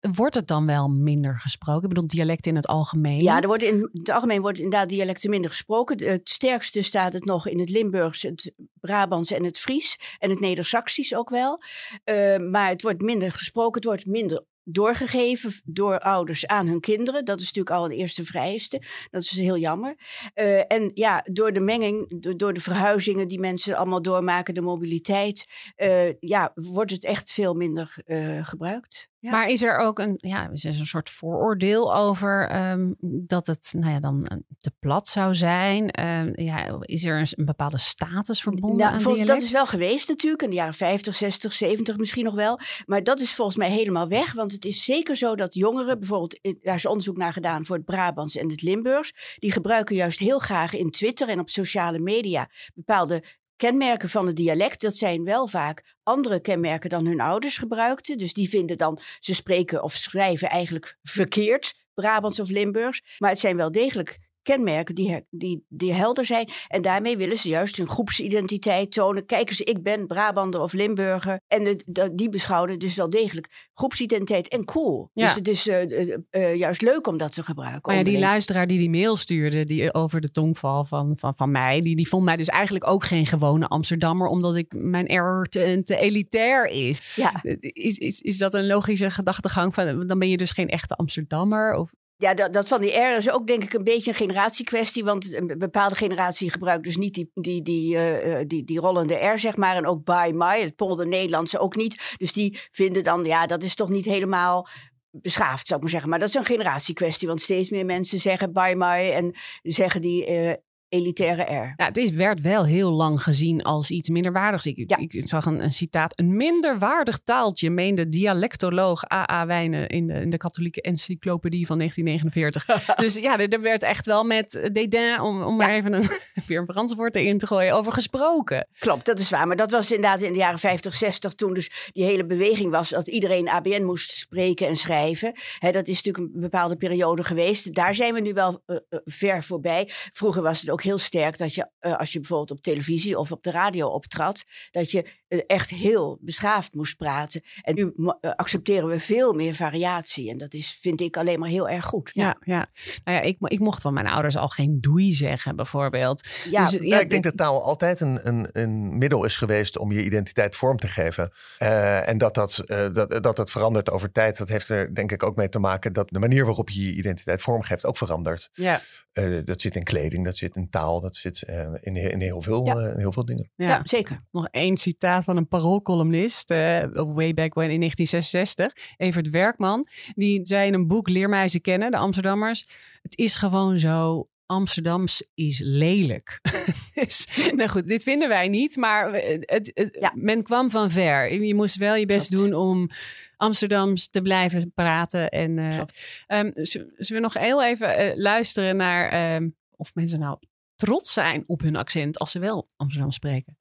wordt 0.00 0.34
het 0.34 0.48
dan 0.48 0.66
wel 0.66 0.88
minder 0.88 1.40
gesproken? 1.40 1.82
Ik 1.82 1.88
bedoel, 1.88 2.06
dialecten 2.06 2.50
in 2.50 2.56
het 2.56 2.66
algemeen. 2.66 3.22
Ja, 3.22 3.40
er 3.40 3.46
wordt 3.46 3.62
in 3.62 3.90
het 3.92 4.10
algemeen 4.10 4.40
wordt 4.40 4.58
inderdaad 4.58 4.88
dialecten 4.88 5.30
minder 5.30 5.50
gesproken. 5.50 6.08
Het 6.08 6.28
sterkste 6.28 6.82
staat 6.82 7.12
het 7.12 7.24
nog 7.24 7.48
in 7.48 7.58
het 7.58 7.70
Limburgs, 7.70 8.22
het 8.22 8.52
Brabants 8.80 9.30
en 9.30 9.44
het 9.44 9.58
Fries. 9.58 9.98
En 10.18 10.30
het 10.30 10.40
Neder-Saxisch 10.72 11.14
ook 11.14 11.30
wel. 11.30 11.58
Eh, 12.04 12.36
maar 12.36 12.68
het 12.68 12.82
wordt 12.82 13.00
minder 13.00 13.30
gesproken, 13.32 13.74
het 13.74 13.84
wordt 13.84 14.06
minder 14.06 14.44
doorgegeven 14.68 15.52
door 15.64 15.98
ouders 15.98 16.46
aan 16.46 16.66
hun 16.66 16.80
kinderen. 16.80 17.24
Dat 17.24 17.40
is 17.40 17.46
natuurlijk 17.46 17.76
al 17.76 17.84
een 17.84 17.90
eerste 17.98 18.24
vereiste. 18.24 18.82
Dat 19.10 19.22
is 19.22 19.30
heel 19.30 19.56
jammer. 19.58 19.94
Eh, 20.34 20.72
en 20.72 20.90
ja, 20.94 21.22
door 21.24 21.52
de 21.52 21.60
menging, 21.60 22.20
do- 22.20 22.36
door 22.36 22.52
de 22.52 22.60
verhuizingen 22.60 23.28
die 23.28 23.38
mensen 23.38 23.76
allemaal 23.76 24.02
doormaken, 24.02 24.54
de 24.54 24.60
mobiliteit, 24.60 25.44
eh, 25.76 26.12
ja, 26.20 26.52
wordt 26.54 26.90
het 26.90 27.04
echt 27.04 27.30
veel 27.30 27.54
minder 27.54 27.94
gebruikt. 28.42 29.08
Ja. 29.26 29.32
Maar 29.32 29.48
is 29.48 29.62
er 29.62 29.76
ook 29.78 29.98
een, 29.98 30.14
ja, 30.20 30.50
is 30.52 30.64
er 30.64 30.78
een 30.78 30.86
soort 30.86 31.10
vooroordeel 31.10 31.94
over 31.94 32.48
ehm, 32.48 32.92
dat 33.26 33.46
het 33.46 33.72
nou 33.78 33.92
ja, 33.92 34.00
dan 34.00 34.22
eh, 34.22 34.36
te 34.58 34.72
plat 34.78 35.08
zou 35.08 35.34
zijn? 35.34 35.90
Ehm, 35.90 36.32
ja, 36.34 36.78
is 36.80 37.04
er 37.04 37.18
een, 37.18 37.26
een 37.30 37.44
bepaalde 37.44 37.78
status 37.78 38.40
verbonden 38.42 38.76
Nou, 38.78 38.92
aan 38.92 39.00
volgens, 39.00 39.24
dialect? 39.24 39.38
dat 39.38 39.48
is 39.48 39.54
wel 39.56 39.66
geweest 39.66 40.08
natuurlijk, 40.08 40.42
in 40.42 40.50
de 40.50 40.56
jaren 40.56 40.74
50, 40.74 41.14
60, 41.14 41.52
70 41.52 41.96
misschien 41.96 42.24
nog 42.24 42.34
wel. 42.34 42.58
Maar 42.86 43.02
dat 43.02 43.20
is 43.20 43.34
volgens 43.34 43.56
mij 43.56 43.70
helemaal 43.70 44.08
weg. 44.08 44.32
Want 44.32 44.52
het 44.52 44.64
is 44.64 44.84
zeker 44.84 45.16
zo 45.16 45.34
dat 45.34 45.54
jongeren, 45.54 45.98
bijvoorbeeld, 45.98 46.38
in- 46.40 46.58
daar 46.62 46.74
is 46.74 46.86
onderzoek 46.86 47.16
naar 47.16 47.32
gedaan 47.32 47.66
voor 47.66 47.76
het 47.76 47.84
Brabants 47.84 48.36
en 48.36 48.50
het 48.50 48.62
Limburgs. 48.62 49.36
Die 49.38 49.52
gebruiken 49.52 49.96
juist 49.96 50.18
heel 50.18 50.38
graag 50.38 50.72
in 50.74 50.90
Twitter 50.90 51.28
en 51.28 51.40
op 51.40 51.48
sociale 51.50 51.98
media 51.98 52.50
bepaalde 52.74 53.22
kenmerken 53.56 54.08
van 54.08 54.26
het 54.26 54.36
dialect. 54.36 54.80
Dat 54.80 54.96
zijn 54.96 55.24
wel 55.24 55.48
vaak 55.48 55.94
andere 56.02 56.40
kenmerken 56.40 56.90
dan 56.90 57.06
hun 57.06 57.20
ouders 57.20 57.58
gebruikten. 57.58 58.18
Dus 58.18 58.32
die 58.32 58.48
vinden 58.48 58.78
dan, 58.78 59.00
ze 59.20 59.34
spreken 59.34 59.82
of 59.82 59.92
schrijven 59.92 60.48
eigenlijk 60.48 60.96
verkeerd. 61.02 61.74
Brabants 61.94 62.40
of 62.40 62.48
Limburgs. 62.48 63.16
Maar 63.18 63.30
het 63.30 63.38
zijn 63.38 63.56
wel 63.56 63.72
degelijk 63.72 64.18
kenmerken 64.46 64.94
die, 64.94 65.26
die, 65.30 65.64
die 65.68 65.92
helder 65.92 66.24
zijn. 66.24 66.48
En 66.68 66.82
daarmee 66.82 67.16
willen 67.16 67.36
ze 67.36 67.48
juist 67.48 67.76
hun 67.76 67.88
groepsidentiteit 67.88 68.92
tonen. 68.92 69.26
Kijk 69.26 69.48
eens, 69.48 69.60
ik 69.60 69.82
ben 69.82 70.06
Brabander 70.06 70.60
of 70.60 70.72
Limburger. 70.72 71.40
En 71.48 71.64
de, 71.64 71.82
de- 71.86 72.14
die 72.14 72.28
beschouwen 72.28 72.78
dus 72.78 72.96
wel 72.96 73.10
degelijk 73.10 73.68
groepsidentiteit 73.74 74.48
en 74.48 74.64
cool. 74.64 75.10
Ja. 75.12 75.24
Dus 75.24 75.34
het 75.34 75.48
is 75.48 75.68
eh, 75.68 75.82
eh, 75.82 76.18
eh, 76.30 76.54
juist 76.54 76.82
leuk 76.82 77.06
om 77.06 77.16
dat 77.16 77.32
te 77.32 77.42
gebruiken. 77.42 77.80
Maar 77.82 77.96
ja, 77.96 78.02
die 78.02 78.18
luisteraar 78.18 78.66
die 78.66 78.78
die 78.78 78.90
mail 78.90 79.16
stuurde 79.16 79.64
die, 79.64 79.94
over 79.94 80.20
de 80.20 80.30
tongval 80.30 80.84
van, 80.84 81.14
van, 81.18 81.34
van 81.34 81.50
mij, 81.50 81.80
die, 81.80 81.96
die 81.96 82.08
vond 82.08 82.24
mij 82.24 82.36
dus 82.36 82.48
eigenlijk 82.48 82.86
ook 82.86 83.04
geen 83.04 83.26
gewone 83.26 83.68
Amsterdammer, 83.68 84.26
omdat 84.28 84.56
ik 84.56 84.74
mijn 84.76 85.06
error 85.06 85.46
te, 85.46 85.80
te 85.84 85.96
elitair 85.96 86.66
is. 86.66 87.14
Ja. 87.16 87.40
Is, 87.60 87.98
is. 87.98 88.20
is 88.20 88.38
dat 88.38 88.54
een 88.54 88.66
logische 88.66 89.10
gedachtegang 89.10 89.74
van, 89.74 90.06
dan 90.06 90.18
ben 90.18 90.28
je 90.28 90.36
dus 90.36 90.50
geen 90.50 90.68
echte 90.68 90.94
Amsterdammer? 90.94 91.74
Of, 91.74 91.92
Ja, 92.18 92.34
dat, 92.34 92.52
dat 92.52 92.68
van 92.68 92.80
die 92.80 92.96
R 92.96 93.16
is 93.16 93.30
ook 93.30 93.46
denk 93.46 93.62
ik 93.62 93.72
een 93.72 93.84
beetje 93.84 94.10
een 94.10 94.16
generatiekwestie. 94.16 95.04
Want 95.04 95.34
een 95.34 95.54
bepaalde 95.58 95.94
generatie 95.94 96.50
gebruikt 96.50 96.84
dus 96.84 96.96
niet 96.96 97.14
die, 97.14 97.30
die, 97.34 97.62
die, 97.62 97.96
eh, 97.96 98.40
eh, 98.40 98.46
die, 98.48 98.64
die 98.64 98.80
rollende 98.80 99.14
R, 99.14 99.38
zeg 99.38 99.56
maar. 99.56 99.76
En 99.76 99.86
ook 99.86 100.04
by 100.04 100.30
my, 100.34 100.60
het 100.60 100.76
polder 100.76 101.06
Nederlandse 101.06 101.58
ook 101.58 101.76
niet. 101.76 102.14
Dus 102.16 102.32
die 102.32 102.58
vinden 102.70 103.04
dan, 103.04 103.24
ja, 103.24 103.46
dat 103.46 103.62
is 103.62 103.74
toch 103.74 103.88
niet 103.88 104.04
helemaal 104.04 104.68
beschaafd, 105.10 105.66
zou 105.66 105.74
ik 105.74 105.80
maar 105.80 105.92
zeggen. 105.92 106.10
Maar 106.10 106.18
dat 106.18 106.28
is 106.28 106.34
een 106.34 106.44
generatiekwestie. 106.44 107.28
Want 107.28 107.40
steeds 107.40 107.70
meer 107.70 107.84
mensen 107.84 108.20
zeggen 108.20 108.52
by 108.52 108.74
my 108.76 109.10
en 109.10 109.34
zeggen 109.62 110.00
die 110.00 110.26
eh, 110.26 110.54
elitaire 110.96 111.42
R. 111.42 111.72
ja, 111.76 111.84
het 111.84 111.96
is, 111.96 112.10
werd 112.10 112.40
wel 112.40 112.64
heel 112.64 112.90
lang 112.90 113.22
gezien 113.22 113.62
als 113.62 113.90
iets 113.90 114.08
minderwaardigs. 114.08 114.66
Ik, 114.66 114.96
ik 114.96 115.28
zag 115.28 115.46
een, 115.46 115.62
een 115.62 115.72
citaat. 115.72 116.18
Een 116.18 116.36
minderwaardig 116.36 117.18
taaltje, 117.24 117.70
meende 117.70 118.08
dialectoloog 118.08 119.12
A.A. 119.12 119.46
Wijnen 119.46 119.88
in 119.88 120.06
de, 120.06 120.14
in 120.14 120.30
de 120.30 120.36
katholieke 120.36 120.82
encyclopedie 120.82 121.66
van 121.66 121.78
1949. 121.78 122.96
dus 123.04 123.14
ja, 123.14 123.38
er, 123.38 123.48
er 123.48 123.60
werd 123.60 123.82
echt 123.82 124.06
wel 124.06 124.24
met 124.24 124.68
dédain, 124.72 125.20
om, 125.20 125.42
om 125.42 125.56
maar 125.56 125.70
even 125.70 125.92
een, 125.92 126.08
weer 126.46 126.60
een 126.60 126.66
Frans 126.66 126.94
woord 126.94 127.16
erin 127.16 127.38
te 127.38 127.46
gooien, 127.46 127.74
over 127.74 127.92
gesproken. 127.92 128.68
Klopt, 128.78 129.06
dat 129.06 129.18
is 129.18 129.30
waar. 129.30 129.46
Maar 129.46 129.56
dat 129.56 129.70
was 129.70 129.92
inderdaad 129.92 130.20
in 130.20 130.32
de 130.32 130.38
jaren 130.38 130.58
50, 130.58 130.94
60, 130.94 131.32
toen 131.32 131.54
dus 131.54 131.90
die 131.92 132.04
hele 132.04 132.26
beweging 132.26 132.70
was 132.70 132.88
dat 132.88 133.08
iedereen 133.08 133.48
ABN 133.48 133.84
moest 133.84 134.10
spreken 134.10 134.66
en 134.68 134.76
schrijven. 134.76 135.32
Dat 135.60 135.88
is 135.88 136.02
natuurlijk 136.02 136.34
een 136.34 136.40
bepaalde 136.40 136.76
periode 136.76 137.24
geweest. 137.24 137.74
Daar 137.74 137.94
zijn 137.94 138.14
we 138.14 138.20
nu 138.20 138.32
wel 138.32 138.62
eh, 138.66 138.76
eh, 138.76 138.98
ver 139.04 139.42
voorbij. 139.42 139.90
Vroeger 140.12 140.42
was 140.42 140.60
het 140.60 140.70
ook 140.70 140.82
heel 140.86 140.98
sterk 140.98 141.38
dat 141.38 141.54
je, 141.54 141.70
eh, 141.78 141.96
als 141.96 142.12
je 142.12 142.18
bijvoorbeeld 142.18 142.50
op 142.50 142.62
televisie 142.62 143.18
of 143.18 143.32
op 143.32 143.42
de 143.42 143.50
radio 143.50 143.88
optrad, 143.88 144.44
dat 144.70 144.90
je 144.90 145.04
eh, 145.28 145.40
echt 145.46 145.70
heel 145.70 146.18
beschaafd 146.20 146.74
moest 146.74 146.96
praten. 146.96 147.42
En 147.62 147.74
nu 147.74 147.92
eh, 148.20 148.30
accepteren 148.30 148.88
we 148.88 149.00
veel 149.00 149.32
meer 149.32 149.54
variatie. 149.54 150.30
En 150.30 150.38
dat 150.38 150.54
is, 150.54 150.78
vind 150.80 151.00
ik 151.00 151.16
alleen 151.16 151.38
maar 151.38 151.48
heel 151.48 151.68
erg 151.68 151.84
goed. 151.84 152.10
Ja, 152.14 152.36
ja. 152.40 152.66
Nou 153.04 153.16
ja, 153.16 153.22
ik, 153.22 153.36
ik 153.40 153.58
mocht 153.58 153.82
van 153.82 153.94
mijn 153.94 154.06
ouders 154.06 154.36
al 154.36 154.48
geen 154.48 154.80
doei 154.80 155.12
zeggen, 155.12 155.56
bijvoorbeeld. 155.56 156.26
Ja, 156.50 156.64
Dus, 156.64 156.78
Ja, 156.80 157.00
ik 157.00 157.10
denk 157.10 157.24
dat 157.24 157.36
taal 157.36 157.62
altijd 157.62 158.00
een, 158.00 158.28
een, 158.28 158.48
een 158.52 158.98
middel 158.98 159.24
is 159.24 159.36
geweest 159.36 159.78
om 159.78 159.92
je 159.92 160.04
identiteit 160.04 160.56
vorm 160.56 160.76
te 160.76 160.88
geven. 160.88 161.32
Eh, 161.58 162.08
en 162.08 162.18
dat 162.18 162.34
dat, 162.34 162.62
dat, 162.92 163.22
dat 163.22 163.36
dat 163.36 163.50
verandert 163.50 163.90
over 163.90 164.12
tijd, 164.12 164.38
dat 164.38 164.48
heeft 164.48 164.68
er 164.68 164.94
denk 164.94 165.12
ik 165.12 165.22
ook 165.22 165.36
mee 165.36 165.48
te 165.48 165.58
maken 165.58 165.92
dat 165.92 166.08
de 166.08 166.18
manier 166.18 166.44
waarop 166.44 166.70
je 166.70 166.84
je 166.86 166.92
identiteit 166.92 167.40
vormgeeft 167.40 167.86
ook 167.86 167.96
verandert. 167.96 168.50
Ja. 168.52 168.82
Eh, 169.16 169.38
dat 169.44 169.60
zit 169.60 169.76
in 169.76 169.82
kleding, 169.82 170.24
dat 170.24 170.36
zit 170.36 170.56
in 170.56 170.65
taal, 170.70 171.00
dat 171.00 171.16
zit 171.16 171.42
eh, 171.42 171.68
in, 171.80 171.96
in, 171.96 172.20
heel 172.20 172.42
veel, 172.42 172.66
Ja. 172.66 172.74
eh, 172.76 172.92
in 172.92 172.98
heel 172.98 173.12
veel 173.12 173.24
dingen. 173.24 173.50
Ja. 173.56 173.80
zeker. 173.84 174.24
Nog 174.30 174.48
één 174.50 174.76
citaat 174.76 175.24
van 175.24 175.36
een 175.36 175.48
paroolcolumnist, 175.48 176.50
eh 176.50 176.82
way 176.92 177.34
back 177.34 177.54
when 177.54 177.70
in 177.70 177.80
1966. 177.80 178.72
Evert 178.96 179.30
Werkman, 179.30 179.86
die 180.14 180.40
zei 180.42 180.66
in 180.66 180.74
een 180.74 180.86
boek 180.86 181.08
Leer 181.08 181.28
mij 181.28 181.48
ze 181.48 181.60
kennen, 181.60 181.90
de 181.90 181.96
Amsterdammers. 181.96 182.68
Het 183.02 183.18
is 183.18 183.34
gewoon 183.36 183.78
zo, 183.78 184.28
Amsterdams 184.46 185.28
is 185.34 185.60
lelijk. 185.64 186.40
dus, 186.94 187.28
nou 187.54 187.68
goed, 187.68 187.88
dit 187.88 188.02
vinden 188.02 188.28
wij 188.28 188.48
niet, 188.48 188.76
maar 188.76 189.12
het, 189.40 189.88
men 190.14 190.42
kwam 190.42 190.70
van 190.70 190.90
ver. 190.90 191.42
Je 191.42 191.54
moest 191.54 191.76
wel 191.76 191.94
je 191.94 192.06
best 192.06 192.30
doen 192.30 192.54
om 192.54 192.88
Amsterdams 193.36 194.08
te 194.08 194.22
blijven 194.22 194.72
praten. 194.74 195.28
En, 195.30 195.58
eh, 195.58 195.80
ehm, 196.26 196.50
z- 196.54 196.72
zullen 196.74 196.94
we 196.96 197.18
nog 197.20 197.34
heel 197.34 197.64
even 197.64 197.96
eh, 197.96 198.16
luisteren 198.16 198.76
naar 198.76 199.08
ehm, 199.08 199.48
of 199.76 199.94
mensen 199.94 200.18
nou 200.20 200.38
trots 200.76 201.12
zijn 201.12 201.44
op 201.46 201.60
hun 201.60 201.76
accent 201.76 202.18
als 202.18 202.30
ze 202.30 202.38
wel 202.38 202.66
Amsterdam 202.76 203.10
spreken? 203.10 203.56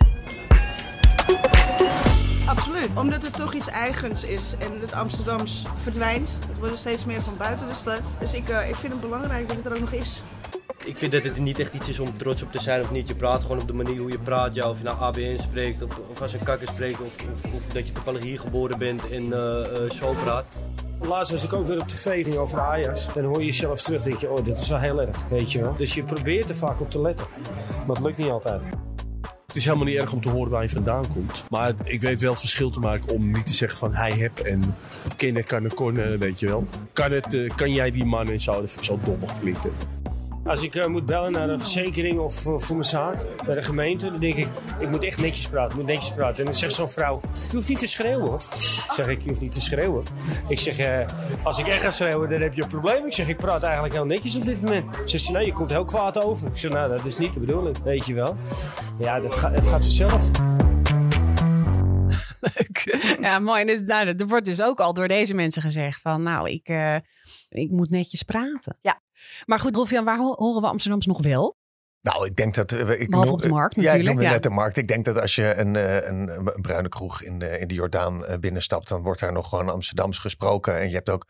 Absoluut. 2.45 2.89
Omdat 2.95 3.23
het 3.23 3.35
toch 3.35 3.53
iets 3.53 3.67
eigens 3.67 4.23
is 4.23 4.57
en 4.57 4.79
het 4.79 4.93
Amsterdams 4.93 5.63
verdwijnt. 5.81 6.37
Het 6.47 6.57
wordt 6.57 6.73
er 6.73 6.79
steeds 6.79 7.05
meer 7.05 7.21
van 7.21 7.37
buiten 7.37 7.67
de 7.67 7.73
stad. 7.73 8.01
Dus 8.19 8.33
ik, 8.33 8.49
eh, 8.49 8.69
ik 8.69 8.75
vind 8.75 8.91
het 8.91 9.01
belangrijk 9.01 9.47
dat 9.47 9.57
het 9.57 9.65
er 9.65 9.71
ook 9.71 9.79
nog 9.79 9.91
is. 9.91 10.21
Ik 10.85 10.97
vind 10.97 11.11
dat 11.11 11.23
het 11.23 11.37
niet 11.37 11.59
echt 11.59 11.73
iets 11.73 11.89
is 11.89 11.99
om 11.99 12.17
trots 12.17 12.43
op 12.43 12.51
te 12.51 12.59
zijn 12.59 12.81
of 12.81 12.91
niet. 12.91 13.07
Je 13.07 13.15
praat 13.15 13.41
gewoon 13.41 13.61
op 13.61 13.67
de 13.67 13.73
manier 13.73 13.97
hoe 13.97 14.11
je 14.11 14.19
praat. 14.19 14.55
Ja, 14.55 14.69
of 14.69 14.77
je 14.77 14.83
nou 14.83 14.99
ABN 14.99 15.37
spreekt 15.37 15.83
of, 15.83 15.97
of 16.09 16.21
als 16.21 16.33
een 16.33 16.43
kakker 16.43 16.67
spreekt. 16.67 17.01
Of, 17.01 17.15
of, 17.31 17.53
of 17.53 17.67
dat 17.73 17.87
je 17.87 17.93
toevallig 17.93 18.21
hier 18.21 18.39
geboren 18.39 18.77
bent 18.77 19.09
en 19.09 19.33
eh, 19.33 19.83
eh, 19.85 19.91
zo 19.91 20.13
praat. 20.23 20.45
Laatst 21.07 21.31
was 21.31 21.43
ik 21.43 21.53
ook 21.53 21.67
weer 21.67 21.81
op 21.81 21.87
tv 21.87 22.23
ging 22.23 22.35
over 22.35 22.59
Ajax. 22.59 23.13
Dan 23.13 23.23
hoor 23.23 23.39
je 23.39 23.45
jezelf 23.45 23.81
terug 23.81 24.03
denk 24.03 24.19
je, 24.19 24.29
oh 24.29 24.45
dit 24.45 24.57
is 24.57 24.69
wel 24.69 24.79
heel 24.79 25.01
erg, 25.01 25.27
weet 25.27 25.51
je 25.51 25.61
wel. 25.61 25.75
Dus 25.77 25.93
je 25.93 26.03
probeert 26.03 26.49
er 26.49 26.55
vaak 26.55 26.81
op 26.81 26.91
te 26.91 27.01
letten. 27.01 27.27
Maar 27.87 27.95
het 27.95 28.05
lukt 28.05 28.17
niet 28.17 28.29
altijd. 28.29 28.63
Het 29.47 29.55
is 29.55 29.65
helemaal 29.65 29.87
niet 29.87 30.01
erg 30.01 30.13
om 30.13 30.21
te 30.21 30.29
horen 30.29 30.51
waar 30.51 30.63
je 30.63 30.69
vandaan 30.69 31.13
komt. 31.13 31.43
Maar 31.49 31.73
ik 31.83 32.01
weet 32.01 32.21
wel 32.21 32.31
het 32.31 32.39
verschil 32.39 32.69
te 32.69 32.79
maken 32.79 33.13
om 33.13 33.31
niet 33.31 33.45
te 33.45 33.53
zeggen 33.53 33.77
van 33.77 33.93
hij 33.93 34.11
heb 34.11 34.39
en 34.39 34.75
kennen, 35.15 35.45
kan, 35.45 35.67
kon, 35.73 36.17
weet 36.17 36.39
je 36.39 36.47
wel. 36.47 36.67
Kan, 36.93 37.11
het, 37.11 37.33
eh, 37.33 37.55
kan 37.55 37.73
jij 37.73 37.91
die 37.91 38.05
man 38.05 38.29
en 38.29 38.41
zo, 38.41 38.61
dat 38.61 38.71
vind 38.71 38.85
zo 38.85 38.99
dommig 39.03 39.39
klinken. 39.39 39.71
Als 40.45 40.61
ik 40.61 40.75
eh, 40.75 40.87
moet 40.87 41.05
bellen 41.05 41.31
naar 41.31 41.49
een 41.49 41.59
verzekering 41.59 42.19
of 42.19 42.45
eh, 42.45 42.53
voor 42.57 42.75
mijn 42.75 42.87
zaak, 42.87 43.15
bij 43.45 43.55
de 43.55 43.61
gemeente, 43.61 44.11
dan 44.11 44.19
denk 44.19 44.35
ik, 44.35 44.47
ik 44.79 44.89
moet 44.89 45.03
echt 45.03 45.21
netjes 45.21 45.47
praten, 45.47 45.77
moet 45.77 45.87
netjes 45.87 46.11
praten. 46.11 46.39
En 46.39 46.45
dan 46.45 46.55
zegt 46.55 46.73
zo'n 46.73 46.89
vrouw, 46.89 47.21
je 47.49 47.55
hoeft 47.55 47.67
niet 47.67 47.79
te 47.79 47.87
schreeuwen. 47.87 48.39
Zeg 48.95 49.07
ik, 49.07 49.21
je 49.21 49.29
hoeft 49.29 49.41
niet 49.41 49.51
te 49.51 49.61
schreeuwen. 49.61 50.03
Ik 50.47 50.59
zeg, 50.59 50.77
eh, 50.77 51.07
als 51.43 51.59
ik 51.59 51.67
echt 51.67 51.81
ga 51.81 51.91
schreeuwen, 51.91 52.29
dan 52.29 52.41
heb 52.41 52.53
je 52.53 52.61
een 52.61 52.67
probleem. 52.67 53.05
Ik 53.05 53.13
zeg, 53.13 53.27
ik 53.27 53.37
praat 53.37 53.63
eigenlijk 53.63 53.93
heel 53.93 54.05
netjes 54.05 54.35
op 54.35 54.45
dit 54.45 54.61
moment. 54.61 54.85
Zegt 55.05 55.23
ze, 55.23 55.31
nee, 55.31 55.45
je 55.45 55.53
komt 55.53 55.71
heel 55.71 55.85
kwaad 55.85 56.23
over. 56.23 56.47
Ik 56.47 56.57
zeg, 56.57 56.71
nou, 56.71 56.89
dat 56.89 57.05
is 57.05 57.17
niet 57.17 57.33
de 57.33 57.39
bedoeling, 57.39 57.77
weet 57.83 58.05
je 58.05 58.13
wel. 58.13 58.35
Ja, 58.97 59.19
dat 59.19 59.35
gaat, 59.35 59.51
het 59.51 59.67
gaat 59.67 59.83
vanzelf. 59.83 60.31
Ja, 63.21 63.39
mooi. 63.39 63.65
Dus, 63.65 63.81
nou, 63.81 64.07
er 64.07 64.27
wordt 64.27 64.45
dus 64.45 64.61
ook 64.61 64.79
al 64.79 64.93
door 64.93 65.07
deze 65.07 65.33
mensen 65.33 65.61
gezegd 65.61 66.01
van, 66.01 66.23
nou, 66.23 66.49
ik, 66.49 66.67
eh, 66.67 66.95
ik 67.49 67.69
moet 67.71 67.89
netjes 67.89 68.23
praten. 68.23 68.77
Ja. 68.81 69.01
Maar 69.45 69.59
goed, 69.59 69.75
Rolfian, 69.75 70.03
waar 70.05 70.17
ho- 70.17 70.35
horen 70.35 70.61
we 70.61 70.67
Amsterdams 70.67 71.05
nog 71.05 71.21
wel? 71.21 71.57
Nou, 72.01 72.25
ik 72.25 72.35
denk 72.35 72.55
dat... 72.55 72.71
eh, 72.71 72.79
Ik 73.01 73.09
Behalve 73.09 73.25
noem- 73.29 73.29
op 73.29 73.41
de 73.41 73.49
markt 73.49 73.75
Ja, 73.75 73.81
ik 73.81 73.85
natuurlijk, 73.87 74.09
noemde 74.09 74.23
ja. 74.27 74.31
net 74.31 74.43
de 74.43 74.49
markt. 74.49 74.77
Ik 74.77 74.87
denk 74.87 75.05
dat 75.05 75.21
als 75.21 75.35
je 75.35 75.55
een, 75.55 75.75
eh, 75.75 75.95
een, 76.07 76.29
een 76.55 76.61
bruine 76.61 76.89
kroeg 76.89 77.21
in 77.21 77.39
de, 77.39 77.59
in 77.59 77.67
de 77.67 77.73
Jordaan 77.73 78.25
eh, 78.25 78.37
binnenstapt... 78.37 78.87
dan 78.87 79.01
wordt 79.03 79.19
daar 79.19 79.31
nog 79.33 79.49
gewoon 79.49 79.69
Amsterdams 79.69 80.17
gesproken. 80.17 80.79
En 80.79 80.87
je 80.89 80.95
hebt 80.95 81.09
ook, 81.09 81.25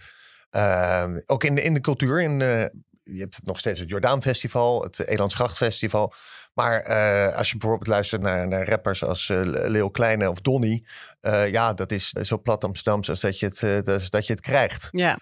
eh, 0.49 1.06
ook 1.25 1.43
in, 1.43 1.56
de, 1.56 1.62
in 1.62 1.73
de 1.73 1.82
cultuur... 1.82 2.21
In, 2.21 2.41
eh, 2.41 2.65
je 3.04 3.19
hebt 3.19 3.39
nog 3.43 3.60
steeds 3.60 3.80
het 3.80 3.89
Jordaan 3.89 4.21
Festival, 4.21 4.84
het 4.84 5.08
Elandsgracht 5.08 5.58
Festival. 5.58 6.13
Maar 6.56 6.80
eh, 6.82 7.38
als 7.38 7.52
je 7.52 7.58
bijvoorbeeld 7.58 7.89
luistert 7.89 8.22
naar, 8.22 8.48
naar 8.48 8.70
rappers 8.70 9.04
als 9.04 9.28
Leo 9.44 9.89
Kleine 9.89 10.30
of 10.30 10.41
Donny... 10.41 10.84
eh, 11.22 11.52
ja, 11.52 11.74
dat 11.74 11.91
is 11.91 12.10
zo 12.10 12.38
plat 12.41 12.63
Amsterdams 12.63 13.10
als 13.10 13.20
dat 13.20 13.39
je 13.39 13.46
het, 13.46 13.86
dat, 13.86 14.10
dat 14.10 14.28
je 14.28 14.34
het 14.34 14.41
krijgt. 14.41 14.88
Ja. 14.91 15.18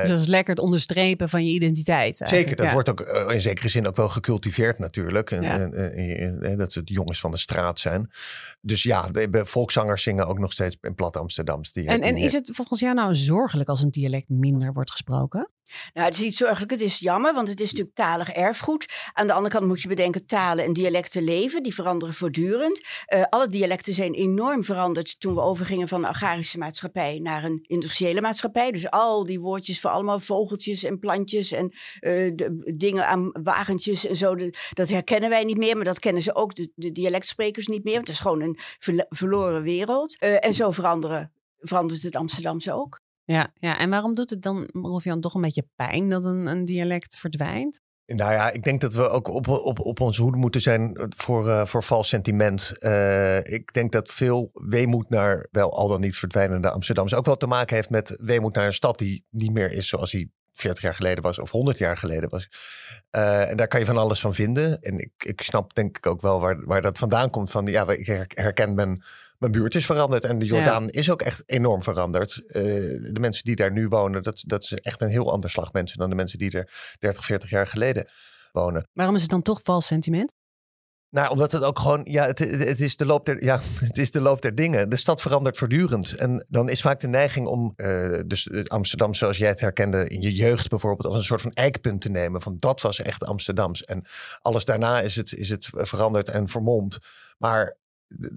Dus 0.00 0.08
dat 0.10 0.20
is 0.20 0.26
lekker 0.26 0.54
het 0.54 0.62
onderstrepen 0.64 1.28
van 1.28 1.46
je 1.46 1.52
identiteit. 1.52 2.20
Zeker, 2.24 2.56
dat 2.56 2.66
Ja. 2.66 2.72
wordt 2.72 2.88
ook 2.88 3.00
in 3.30 3.40
zekere 3.40 3.68
zin 3.68 3.86
ook 3.88 3.96
wel 3.96 4.08
gecultiveerd 4.08 4.78
natuurlijk. 4.78 5.30
En, 5.30 5.42
Ja. 5.42 5.58
en, 5.58 5.72
en- 5.72 6.40
en 6.40 6.56
dat 6.56 6.72
ze 6.72 6.84
de 6.84 6.92
jongens 6.92 7.20
van 7.20 7.30
de 7.30 7.36
straat 7.38 7.78
zijn. 7.78 8.10
Dus 8.60 8.82
ja, 8.82 9.08
de, 9.08 9.28
volkszangers 9.46 10.02
zingen 10.02 10.26
ook 10.26 10.38
nog 10.38 10.52
steeds 10.52 10.76
in 10.80 10.94
plat 10.94 11.16
Amsterdams. 11.16 11.72
Die, 11.72 11.86
En, 11.88 12.02
en 12.02 12.16
is 12.16 12.32
het 12.32 12.50
volgens 12.52 12.80
jou 12.80 12.94
nou 12.94 13.14
zorgelijk 13.14 13.68
als 13.68 13.82
een 13.82 13.90
dialect 13.90 14.28
minder 14.28 14.72
wordt 14.72 14.90
gesproken? 14.90 15.48
Nou, 15.92 16.06
het 16.06 16.14
is 16.16 16.22
niet 16.22 16.34
zorgelijk, 16.36 16.70
het 16.70 16.80
is 16.80 16.98
jammer, 16.98 17.34
want 17.34 17.48
het 17.48 17.60
is 17.60 17.70
natuurlijk 17.70 17.96
talig 17.96 18.28
erfgoed. 18.30 18.86
Aan 19.12 19.26
de 19.26 19.32
andere 19.32 19.54
kant 19.54 19.66
moet 19.66 19.82
je 19.82 19.88
bedenken, 19.88 20.26
talen 20.26 20.64
en 20.64 20.72
dialecten 20.72 21.22
leven, 21.22 21.62
die 21.62 21.74
veranderen 21.74 22.14
voortdurend. 22.14 22.80
Eh, 23.06 23.22
alle 23.28 23.48
dialecten 23.48 23.94
zijn 23.94 24.14
enorm 24.14 24.64
veranderd 24.64 25.20
toen 25.20 25.34
we 25.34 25.40
overgingen 25.40 25.88
van 25.88 26.02
een 26.02 26.08
agrarische 26.08 26.58
maatschappij 26.58 27.18
naar 27.18 27.44
een 27.44 27.64
industriële 27.66 28.20
maatschappij. 28.20 28.70
Dus 28.70 28.90
al 28.90 29.24
die 29.24 29.40
woordjes 29.40 29.80
voor 29.80 29.90
allemaal 29.90 30.20
vogeltjes 30.20 30.84
en 30.84 30.98
plantjes 30.98 31.52
en 31.52 31.72
eh, 32.00 32.32
de, 32.34 32.72
dingen 32.76 33.06
aan 33.06 33.30
wagentjes 33.42 34.06
en 34.06 34.16
zo, 34.16 34.34
de- 34.34 34.54
dat 34.72 34.88
herkennen 34.88 35.30
wij 35.30 35.44
niet 35.44 35.58
meer, 35.58 35.76
maar 35.76 35.84
dat 35.84 35.98
kennen 35.98 36.22
ze 36.22 36.34
ook 36.34 36.54
de, 36.54 36.72
de 36.74 36.92
dialectsprekers 36.92 37.66
niet 37.66 37.84
meer, 37.84 37.94
want 37.94 38.06
het 38.06 38.16
is 38.16 38.22
gewoon 38.22 38.40
een 38.40 38.58
verloren 39.08 39.62
wereld. 39.62 40.18
Eh, 40.18 40.44
en 40.44 40.54
zo 40.54 40.70
veranderen, 40.70 41.32
verandert 41.58 42.02
het 42.02 42.16
Amsterdamse 42.16 42.72
ook. 42.72 43.02
Ja, 43.24 43.52
ja, 43.54 43.78
en 43.78 43.90
waarom 43.90 44.14
doet 44.14 44.30
het 44.30 44.42
dan, 44.42 44.68
Rolfian, 44.72 45.20
toch 45.20 45.34
een 45.34 45.40
beetje 45.40 45.68
pijn 45.76 46.08
dat 46.10 46.24
een, 46.24 46.46
een 46.46 46.64
dialect 46.64 47.18
verdwijnt? 47.18 47.80
Nou 48.06 48.32
ja, 48.32 48.50
ik 48.50 48.62
denk 48.62 48.80
dat 48.80 48.92
we 48.94 49.08
ook 49.08 49.28
op, 49.28 49.48
op, 49.48 49.80
op 49.80 50.00
onze 50.00 50.22
hoede 50.22 50.36
moeten 50.36 50.60
zijn 50.60 51.06
voor, 51.16 51.48
eh, 51.48 51.66
voor 51.66 51.82
vals 51.82 52.08
sentiment. 52.08 52.78
Eh, 52.78 53.38
ik 53.38 53.72
denk 53.72 53.92
dat 53.92 54.10
veel 54.10 54.50
weemoed 54.52 55.08
naar 55.08 55.48
wel 55.50 55.72
al 55.72 55.88
dan 55.88 56.00
niet 56.00 56.16
verdwijnende 56.16 56.70
Amsterdams 56.70 57.14
ook 57.14 57.26
wel 57.26 57.36
te 57.36 57.46
maken 57.46 57.74
heeft 57.74 57.90
met 57.90 58.16
weemoed 58.22 58.54
naar 58.54 58.66
een 58.66 58.72
stad 58.72 58.98
die 58.98 59.26
niet 59.30 59.52
meer 59.52 59.72
is 59.72 59.88
zoals 59.88 60.10
die 60.10 60.32
40 60.52 60.82
jaar 60.82 60.94
geleden 60.94 61.22
was 61.22 61.38
of 61.38 61.50
100 61.50 61.78
jaar 61.78 61.96
geleden 61.96 62.30
was. 62.30 62.48
Eh, 63.10 63.50
en 63.50 63.56
daar 63.56 63.68
kan 63.68 63.80
je 63.80 63.86
van 63.86 63.96
alles 63.96 64.20
van 64.20 64.34
vinden. 64.34 64.80
En 64.80 64.98
ik, 64.98 65.12
ik 65.16 65.40
snap 65.40 65.74
denk 65.74 65.96
ik 65.96 66.06
ook 66.06 66.20
wel 66.20 66.40
waar, 66.40 66.64
waar 66.64 66.82
dat 66.82 66.98
vandaan 66.98 67.30
komt. 67.30 67.50
Van 67.50 67.66
ja, 67.66 67.88
ik 67.88 68.06
her- 68.06 68.30
herken 68.34 68.74
mijn, 68.74 69.02
mijn 69.38 69.52
buurt 69.52 69.74
is 69.74 69.86
veranderd. 69.86 70.24
En 70.24 70.38
de 70.38 70.46
Ja. 70.46 70.54
Jordaan 70.54 70.88
is 70.88 71.10
ook 71.10 71.22
echt 71.22 71.42
enorm 71.46 71.82
veranderd. 71.82 72.42
Eh, 72.46 72.62
de 73.12 73.18
mensen 73.20 73.44
die 73.44 73.56
daar 73.56 73.72
nu 73.72 73.88
wonen, 73.88 74.22
dat, 74.22 74.42
dat 74.46 74.62
is 74.62 74.72
echt 74.72 75.02
een 75.02 75.08
heel 75.08 75.32
ander 75.32 75.50
slag 75.50 75.72
mensen 75.72 75.98
dan 75.98 76.10
de 76.10 76.16
mensen 76.16 76.38
die 76.38 76.50
er 76.50 76.96
30, 76.98 77.24
40 77.24 77.50
jaar 77.50 77.66
geleden 77.66 78.08
wonen. 78.52 78.88
Waarom 78.92 79.14
is 79.14 79.22
het 79.22 79.30
dan 79.30 79.42
toch 79.42 79.60
vals 79.62 79.86
sentiment? 79.86 80.32
Nou, 81.14 81.30
omdat 81.30 81.52
het 81.52 81.62
ook 81.62 81.78
gewoon, 81.78 82.00
ja, 82.04 82.26
het, 82.26 82.38
het, 82.38 82.80
is 82.80 82.96
de 82.96 83.06
loop 83.06 83.26
der, 83.26 83.44
ja, 83.44 83.60
het 83.86 83.98
is 83.98 84.10
de 84.10 84.20
loop 84.20 84.42
der 84.42 84.54
dingen. 84.54 84.88
De 84.88 84.96
stad 84.96 85.20
verandert 85.20 85.56
voortdurend. 85.56 86.14
En 86.14 86.46
dan 86.48 86.68
is 86.68 86.80
vaak 86.80 87.00
de 87.00 87.08
neiging 87.08 87.46
om, 87.46 87.72
eh, 87.76 88.18
dus 88.26 88.48
eh, 88.48 88.62
Amsterdam 88.62 89.14
zoals 89.14 89.36
jij 89.36 89.48
het 89.48 89.60
herkende 89.60 90.08
in 90.08 90.20
je 90.20 90.32
jeugd 90.32 90.68
bijvoorbeeld, 90.68 91.06
als 91.06 91.16
een 91.16 91.24
soort 91.24 91.40
van 91.40 91.50
eikpunt 91.50 92.00
te 92.00 92.10
nemen. 92.10 92.42
Van 92.42 92.56
dat 92.58 92.80
was 92.80 93.00
echt 93.00 93.24
Amsterdams. 93.24 93.84
En 93.84 94.04
alles 94.40 94.64
daarna 94.64 95.00
is 95.00 95.16
het, 95.16 95.34
is 95.34 95.48
het 95.48 95.68
veranderd 95.72 96.28
en 96.28 96.48
vermomd. 96.48 96.98
Maar 97.38 97.76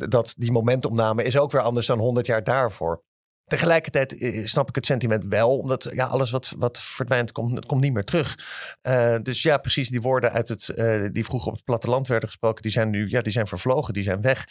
dat, 0.09 0.33
die 0.37 0.51
momentopname 0.51 1.23
is 1.23 1.37
ook 1.37 1.51
weer 1.51 1.61
anders 1.61 1.85
dan 1.85 1.99
100 1.99 2.25
jaar 2.25 2.43
daarvoor. 2.43 3.03
Tegelijkertijd 3.47 4.17
eh, 4.17 4.45
snap 4.45 4.69
ik 4.69 4.75
het 4.75 4.85
sentiment 4.85 5.25
wel, 5.25 5.57
omdat 5.57 5.89
ja, 5.93 6.05
alles 6.05 6.31
wat, 6.31 6.53
wat 6.57 6.79
verdwijnt, 6.81 7.31
komt, 7.31 7.55
het 7.55 7.65
komt 7.65 7.81
niet 7.81 7.93
meer 7.93 8.03
terug. 8.03 8.39
Eh, 8.81 9.15
dus 9.21 9.41
ja, 9.41 9.57
precies 9.57 9.89
die 9.89 10.01
woorden 10.01 10.31
uit 10.31 10.49
het, 10.49 10.69
eh, 10.69 11.01
die 11.11 11.25
vroeger 11.25 11.47
op 11.47 11.55
het 11.55 11.63
platteland 11.63 12.07
werden 12.07 12.29
gesproken, 12.29 12.61
die 12.61 12.71
zijn 12.71 12.89
nu 12.89 13.09
ja, 13.09 13.21
die 13.21 13.31
zijn 13.31 13.47
vervlogen, 13.47 13.93
die 13.93 14.03
zijn 14.03 14.21
weg. 14.21 14.45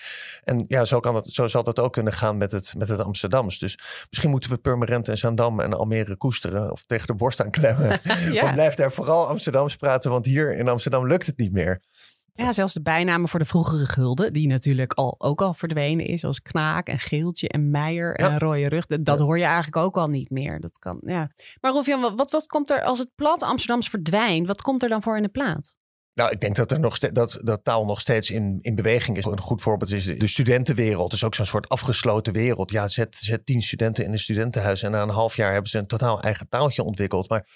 En 0.44 0.64
ja, 0.68 0.84
zo, 0.84 1.00
kan 1.00 1.14
het, 1.14 1.26
zo 1.26 1.48
zal 1.48 1.62
dat 1.62 1.78
ook 1.78 1.92
kunnen 1.92 2.12
gaan 2.12 2.36
met 2.36 2.50
het, 2.50 2.74
met 2.76 2.88
het 2.88 3.00
Amsterdams. 3.00 3.58
Dus 3.58 3.78
misschien 4.08 4.30
moeten 4.30 4.50
we 4.50 4.56
Purmerend 4.56 5.08
en 5.08 5.18
Zaandam 5.18 5.60
en 5.60 5.74
Almere 5.74 6.16
koesteren 6.16 6.70
of 6.70 6.84
tegen 6.84 7.06
de 7.06 7.14
borst 7.14 7.40
aan 7.40 7.50
klemmen. 7.50 8.00
Ja. 8.32 8.40
Van 8.40 8.52
blijf 8.54 8.74
daar 8.74 8.92
vooral 8.92 9.28
Amsterdams 9.28 9.76
praten, 9.76 10.10
want 10.10 10.24
hier 10.24 10.56
in 10.56 10.68
Amsterdam 10.68 11.06
lukt 11.06 11.26
het 11.26 11.38
niet 11.38 11.52
meer. 11.52 11.82
Ja, 12.36 12.52
zelfs 12.52 12.72
de 12.72 12.82
bijnamen 12.82 13.28
voor 13.28 13.38
de 13.38 13.44
vroegere 13.44 13.86
gulden, 13.86 14.32
die 14.32 14.46
natuurlijk 14.46 14.92
al, 14.92 15.14
ook 15.18 15.42
al 15.42 15.54
verdwenen 15.54 16.06
is, 16.06 16.24
als 16.24 16.42
Knaak 16.42 16.88
en 16.88 16.98
Geeltje 16.98 17.48
en 17.48 17.70
Meijer 17.70 18.14
en 18.14 18.38
Rode 18.38 18.68
Rug. 18.68 18.86
Dat, 18.86 19.04
dat 19.04 19.18
hoor 19.18 19.38
je 19.38 19.44
eigenlijk 19.44 19.76
ook 19.76 19.96
al 19.96 20.08
niet 20.08 20.30
meer. 20.30 20.60
Dat 20.60 20.78
kan, 20.78 21.00
ja. 21.04 21.30
Maar 21.60 21.72
Rolfian, 21.72 22.16
wat, 22.16 22.30
wat, 22.30 22.46
komt 22.46 22.70
er 22.70 22.82
als 22.82 22.98
het 22.98 23.10
plat 23.14 23.42
Amsterdams 23.42 23.88
verdwijnt? 23.88 24.46
Wat 24.46 24.62
komt 24.62 24.82
er 24.82 24.88
dan 24.88 25.02
voor 25.02 25.16
in 25.16 25.22
de 25.22 25.28
plaats? 25.28 25.76
Nou, 26.14 26.30
ik 26.30 26.40
denk 26.40 26.56
dat, 26.56 26.72
er 26.72 26.80
nog 26.80 26.98
dat, 26.98 27.40
dat 27.42 27.64
taal 27.64 27.84
nog 27.84 28.00
steeds 28.00 28.30
in, 28.30 28.58
in 28.60 28.74
beweging 28.74 29.16
is. 29.16 29.24
Een 29.24 29.40
goed 29.40 29.62
voorbeeld 29.62 29.90
is 29.90 30.04
de 30.04 30.28
studentenwereld. 30.28 31.12
is 31.12 31.24
ook 31.24 31.34
zo'n 31.34 31.46
soort 31.46 31.68
afgesloten 31.68 32.32
wereld. 32.32 32.70
Ja, 32.70 32.88
zet, 32.88 33.16
zet 33.16 33.46
tien 33.46 33.62
studenten 33.62 34.04
in 34.04 34.12
een 34.12 34.18
studentenhuis 34.18 34.82
en 34.82 34.90
na 34.90 35.02
een 35.02 35.08
half 35.08 35.36
jaar 35.36 35.52
hebben 35.52 35.70
ze 35.70 35.78
een 35.78 35.86
totaal 35.86 36.20
eigen 36.20 36.48
taaltje 36.48 36.82
ontwikkeld. 36.82 37.28
Maar 37.28 37.48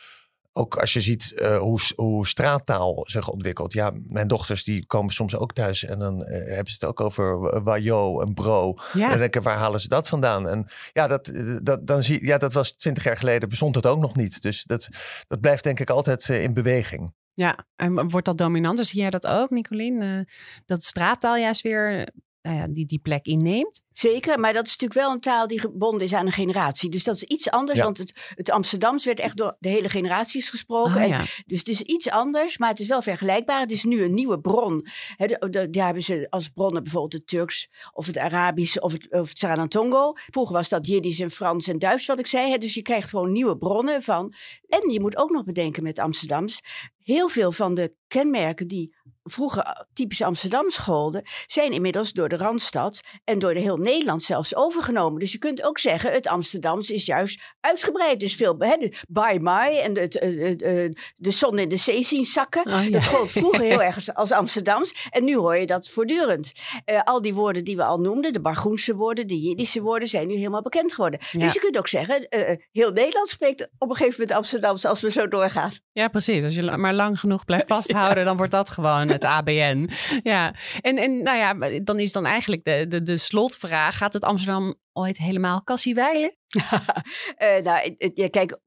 ook 0.52 0.76
als 0.76 0.92
je 0.92 1.00
ziet 1.00 1.32
eh, 1.34 1.58
hoe, 1.58 1.80
hoe 1.96 2.26
straattaal 2.26 3.04
zich 3.08 3.28
ontwikkelt. 3.28 3.72
Ja, 3.72 3.92
mijn 4.08 4.28
dochters 4.28 4.64
die 4.64 4.86
komen 4.86 5.14
soms 5.14 5.36
ook 5.36 5.52
thuis 5.52 5.84
en 5.84 5.98
dan 5.98 6.24
eh, 6.24 6.54
hebben 6.54 6.72
ze 6.72 6.76
het 6.80 6.84
ook 6.84 7.00
over 7.00 7.40
wa- 7.40 7.62
wajo 7.62 8.20
en 8.20 8.34
bro. 8.34 8.74
Ja. 8.92 9.04
En 9.04 9.10
dan 9.10 9.18
denk 9.18 9.36
ik, 9.36 9.42
waar 9.42 9.56
halen 9.56 9.80
ze 9.80 9.88
dat 9.88 10.08
vandaan? 10.08 10.48
En 10.48 10.66
ja, 10.92 11.06
dat, 11.06 11.32
dat, 11.62 11.86
dan 11.86 12.02
zie, 12.02 12.26
ja, 12.26 12.38
dat 12.38 12.52
was 12.52 12.72
twintig 12.72 13.04
jaar 13.04 13.16
geleden, 13.16 13.48
bestond 13.48 13.74
het 13.74 13.86
ook 13.86 14.00
nog 14.00 14.16
niet. 14.16 14.42
Dus 14.42 14.64
dat, 14.64 14.88
dat 15.28 15.40
blijft 15.40 15.64
denk 15.64 15.80
ik 15.80 15.90
altijd 15.90 16.28
eh, 16.28 16.42
in 16.42 16.54
beweging. 16.54 17.12
Ja, 17.34 17.66
en 17.76 18.08
wordt 18.08 18.26
dat 18.26 18.38
dominanter? 18.38 18.84
Zie 18.84 19.00
jij 19.00 19.10
dat 19.10 19.26
ook, 19.26 19.50
Nicolien? 19.50 20.02
Eh, 20.02 20.08
dat 20.66 20.84
straattaal 20.84 21.36
juist 21.36 21.60
weer 21.62 22.08
nou 22.42 22.56
ja, 22.56 22.66
die, 22.68 22.86
die 22.86 22.98
plek 22.98 23.26
inneemt? 23.26 23.82
Zeker, 23.92 24.40
maar 24.40 24.52
dat 24.52 24.66
is 24.66 24.70
natuurlijk 24.76 25.00
wel 25.00 25.12
een 25.12 25.20
taal 25.20 25.46
die 25.46 25.60
gebonden 25.60 26.06
is 26.06 26.12
aan 26.14 26.26
een 26.26 26.32
generatie. 26.32 26.90
Dus 26.90 27.04
dat 27.04 27.14
is 27.14 27.22
iets 27.22 27.50
anders, 27.50 27.78
Ja. 27.78 27.84
want 27.84 27.98
het, 27.98 28.32
het 28.34 28.50
Amsterdams 28.50 29.04
werd 29.04 29.20
echt 29.20 29.36
door 29.36 29.56
de 29.58 29.68
hele 29.68 29.88
generaties 29.88 30.50
gesproken. 30.50 30.94
Ah, 30.94 31.02
en, 31.02 31.08
ja. 31.08 31.24
Dus 31.46 31.58
het 31.58 31.68
is 31.68 31.80
iets 31.80 32.10
anders, 32.10 32.58
maar 32.58 32.68
het 32.68 32.80
is 32.80 32.88
wel 32.88 33.02
vergelijkbaar. 33.02 33.60
Het 33.60 33.70
is 33.70 33.84
nu 33.84 34.02
een 34.02 34.14
nieuwe 34.14 34.40
bron. 34.40 34.86
De, 35.16 35.46
de- 35.50 35.70
daar 35.70 35.84
hebben 35.84 36.02
ze 36.02 36.26
als 36.30 36.48
bronnen 36.48 36.82
bijvoorbeeld 36.82 37.12
het 37.12 37.26
Turks 37.26 37.68
of 37.92 38.06
het 38.06 38.18
Arabisch 38.18 38.76
of 38.76 38.92
het, 38.92 39.10
of 39.10 39.28
het. 39.28 40.18
Vroeger 40.30 40.54
was 40.54 40.68
dat 40.68 40.86
Jiddisch 40.86 41.20
en 41.20 41.30
Frans 41.30 41.68
en 41.68 41.78
Duits, 41.78 42.06
wat 42.06 42.18
ik 42.18 42.26
zei. 42.26 42.50
Hè. 42.50 42.58
Dus 42.58 42.74
je 42.74 42.82
krijgt 42.82 43.08
gewoon 43.08 43.32
nieuwe 43.32 43.56
bronnen 43.58 44.02
van. 44.02 44.34
En 44.68 44.90
je 44.90 45.00
moet 45.00 45.16
ook 45.16 45.30
nog 45.30 45.44
bedenken 45.44 45.82
met 45.82 45.98
Amsterdams. 45.98 46.60
Heel 47.02 47.28
veel 47.28 47.52
van 47.52 47.74
de 47.74 47.94
kenmerken 48.06 48.68
die 48.68 48.94
vroeger 49.22 49.86
typisch 49.92 50.22
Amsterdams 50.22 50.78
golden, 50.78 51.22
zijn 51.46 51.72
inmiddels 51.72 52.12
door 52.12 52.28
de 52.28 52.36
Randstad 52.36 53.00
en 53.24 53.38
door 53.38 53.54
de 53.54 53.60
heel 53.60 53.76
Nederland 53.76 54.22
zelfs 54.22 54.54
overgenomen. 54.56 55.18
Dus 55.20 55.32
je 55.32 55.38
kunt 55.38 55.62
ook 55.62 55.78
zeggen, 55.78 56.12
het 56.12 56.26
Amsterdams 56.28 56.90
is 56.90 57.06
juist 57.06 57.40
uitgebreid. 57.60 58.20
Dus 58.20 58.34
veel, 58.34 58.54
hè, 58.58 58.76
de 58.76 58.92
bye 59.08 59.38
my 59.40 59.78
en 59.82 59.92
de, 59.92 60.00
het, 60.00 60.12
het, 60.14 60.38
het, 60.38 60.62
eh, 60.62 60.90
de 61.14 61.30
zon 61.30 61.58
in 61.58 61.68
de 61.68 61.76
zee 61.76 62.04
zien 62.04 62.24
zakken. 62.24 62.66
Oh, 62.66 62.84
ja. 62.84 62.90
Dat 62.90 63.06
gold 63.06 63.30
vroeger 63.32 63.60
heel 63.60 63.82
erg 63.92 64.14
als- 64.14 64.32
Amsterdams. 64.32 65.08
En 65.10 65.24
nu 65.24 65.36
hoor 65.36 65.56
je 65.56 65.66
dat 65.66 65.88
voortdurend. 65.88 66.52
Eh, 66.84 67.00
al 67.04 67.22
die 67.22 67.34
woorden 67.34 67.64
die 67.64 67.76
we 67.76 67.84
al 67.84 67.98
noemden, 68.00 68.32
de 68.32 68.40
Bargoense 68.40 68.94
woorden, 68.94 69.26
de 69.26 69.40
Jiddische 69.40 69.82
woorden, 69.82 70.08
zijn 70.08 70.26
nu 70.26 70.34
helemaal 70.34 70.62
bekend 70.62 70.92
geworden. 70.92 71.20
Ja. 71.32 71.38
Dus 71.38 71.52
je 71.52 71.60
kunt 71.60 71.78
ook 71.78 71.88
zeggen, 71.88 72.28
eh, 72.28 72.56
heel 72.72 72.90
Nederland 72.92 73.28
spreekt 73.28 73.68
op 73.78 73.88
een 73.90 73.96
gegeven 73.96 74.20
moment 74.20 74.38
Amsterdams 74.38 74.84
als 74.84 75.00
we 75.00 75.10
zo 75.10 75.28
doorgaan. 75.28 75.70
Ja, 75.92 76.08
precies. 76.08 76.44
Als 76.44 76.54
je 76.54 76.62
maar 76.62 76.94
lang 76.94 77.20
genoeg 77.20 77.44
blijft 77.44 77.66
vasthouden, 77.76 78.24
dan 78.24 78.36
wordt 78.36 78.52
dat 78.52 78.68
gewoon 78.70 79.09
het 79.12 79.24
ABN. 79.24 79.88
Ja, 80.22 80.54
en, 80.80 80.98
en 80.98 81.22
nou 81.22 81.38
ja, 81.38 81.80
dan 81.82 81.98
is 81.98 82.12
dan 82.12 82.26
eigenlijk 82.26 82.64
de, 82.64 82.86
de, 82.88 83.02
de 83.02 83.16
slotvraag: 83.16 83.96
gaat 83.96 84.12
het 84.12 84.24
Amsterdam 84.24 84.74
ooit 85.00 85.18
helemaal 85.18 85.62
kassiewijlen? 85.62 86.34
Eh, 87.36 87.62
nou, 87.62 87.96
ja, 88.14 88.28
kijk, 88.28 88.58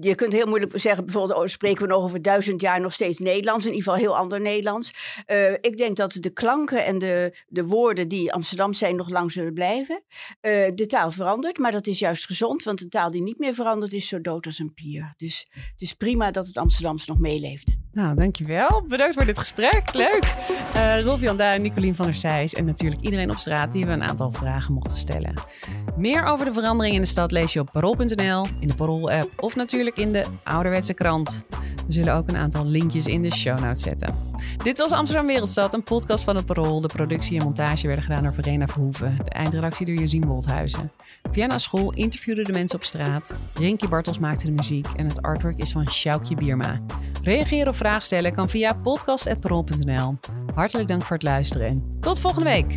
je 0.00 0.14
kunt 0.14 0.32
heel 0.32 0.46
moeilijk 0.46 0.78
zeggen, 0.78 1.04
bijvoorbeeld, 1.04 1.38
oh, 1.38 1.46
spreken 1.46 1.82
we 1.82 1.88
nog 1.88 2.02
over 2.02 2.22
duizend 2.22 2.60
jaar 2.60 2.80
nog 2.80 2.92
steeds 2.92 3.18
Nederlands, 3.18 3.66
in 3.66 3.72
ieder 3.72 3.92
geval 3.92 4.06
heel 4.06 4.16
ander 4.16 4.40
Nederlands. 4.40 4.92
Eh, 5.26 5.52
ik 5.52 5.76
denk 5.76 5.96
dat 5.96 6.16
de 6.20 6.30
klanken 6.30 6.84
en 6.84 6.98
de, 6.98 7.36
de 7.46 7.64
woorden 7.64 8.08
die 8.08 8.32
Amsterdam 8.32 8.72
zijn 8.72 8.96
nog 8.96 9.08
lang 9.08 9.32
zullen 9.32 9.54
blijven. 9.54 10.02
Eh, 10.40 10.52
de 10.74 10.86
taal 10.86 11.10
verandert, 11.10 11.58
maar 11.58 11.72
dat 11.72 11.86
is 11.86 11.98
juist 11.98 12.26
gezond, 12.26 12.62
want 12.62 12.80
een 12.80 12.88
taal 12.88 13.10
die 13.10 13.22
niet 13.22 13.38
meer 13.38 13.54
verandert 13.54 13.92
is 13.92 14.08
zo 14.08 14.20
dood 14.20 14.46
als 14.46 14.58
een 14.58 14.74
pier. 14.74 15.14
Dus 15.16 15.46
het 15.50 15.80
is 15.80 15.94
prima 15.94 16.30
dat 16.30 16.46
het 16.46 16.56
Amsterdams 16.56 17.06
nog 17.06 17.18
meeleeft. 17.18 17.76
Nou, 17.92 18.14
dankjewel. 18.14 18.84
Bedankt 18.88 19.14
voor 19.14 19.24
dit 19.24 19.38
gesprek. 19.38 19.94
Leuk. 19.94 20.34
Eh 20.74 21.00
Rolf 21.00 21.20
Jan 21.20 21.36
Duin, 21.36 21.62
Nicolien 21.62 21.94
van 21.94 22.04
der 22.04 22.14
Zijs 22.14 22.54
en 22.54 22.64
natuurlijk 22.64 23.02
iedereen 23.02 23.30
op 23.30 23.38
straat 23.38 23.72
die 23.72 23.86
we 23.86 23.92
een 23.92 24.02
aantal 24.02 24.32
vragen 24.32 24.74
mochten 24.74 24.96
stellen. 24.96 25.34
Meer 25.96 26.24
over 26.24 26.44
de 26.44 26.52
verandering 26.52 26.94
in 26.94 27.00
de 27.00 27.06
stad 27.06 27.32
lees 27.32 27.52
je 27.52 27.60
op 27.60 27.68
parool.nl, 27.72 28.46
in 28.60 28.68
de 28.68 28.74
Parool-app 28.74 29.42
of 29.42 29.56
natuurlijk 29.56 29.96
in 29.96 30.12
de 30.12 30.24
ouderwetse 30.44 30.94
krant. 30.94 31.44
We 31.86 31.92
zullen 31.92 32.14
ook 32.14 32.28
een 32.28 32.36
aantal 32.36 32.66
linkjes 32.66 33.06
in 33.06 33.22
de 33.22 33.32
show 33.32 33.60
notes 33.60 33.82
zetten. 33.82 34.14
Dit 34.62 34.78
was 34.78 34.92
Amsterdam 34.92 35.26
Wereldstad, 35.26 35.74
een 35.74 35.82
podcast 35.82 36.24
van 36.24 36.36
het 36.36 36.46
Parool. 36.46 36.80
De 36.80 36.88
productie 36.88 37.38
en 37.38 37.44
montage 37.44 37.86
werden 37.86 38.04
gedaan 38.04 38.22
door 38.22 38.34
Verena 38.34 38.66
Verhoeven. 38.66 39.18
De 39.24 39.30
eindredactie 39.30 39.86
door 39.86 39.94
Josien 39.94 40.26
Woldhuizen. 40.26 40.92
Vienna 41.30 41.58
School 41.58 41.92
interviewde 41.92 42.42
de 42.42 42.52
mensen 42.52 42.78
op 42.78 42.84
straat. 42.84 43.32
Rinky 43.54 43.88
Bartels 43.88 44.18
maakte 44.18 44.46
de 44.46 44.52
muziek 44.52 44.86
en 44.96 45.08
het 45.08 45.22
artwork 45.22 45.58
is 45.58 45.72
van 45.72 45.88
Sjoukje 45.90 46.34
Bierma. 46.34 46.80
Reageren 47.22 47.68
of 47.68 47.76
vragen 47.76 48.02
stellen 48.02 48.34
kan 48.34 48.48
via 48.48 48.72
podcast.parool.nl. 48.72 50.18
Hartelijk 50.54 50.88
dank 50.88 51.02
voor 51.02 51.16
het 51.16 51.24
luisteren 51.24 51.66
en 51.66 51.96
tot 52.00 52.20
volgende 52.20 52.50
week. 52.50 52.76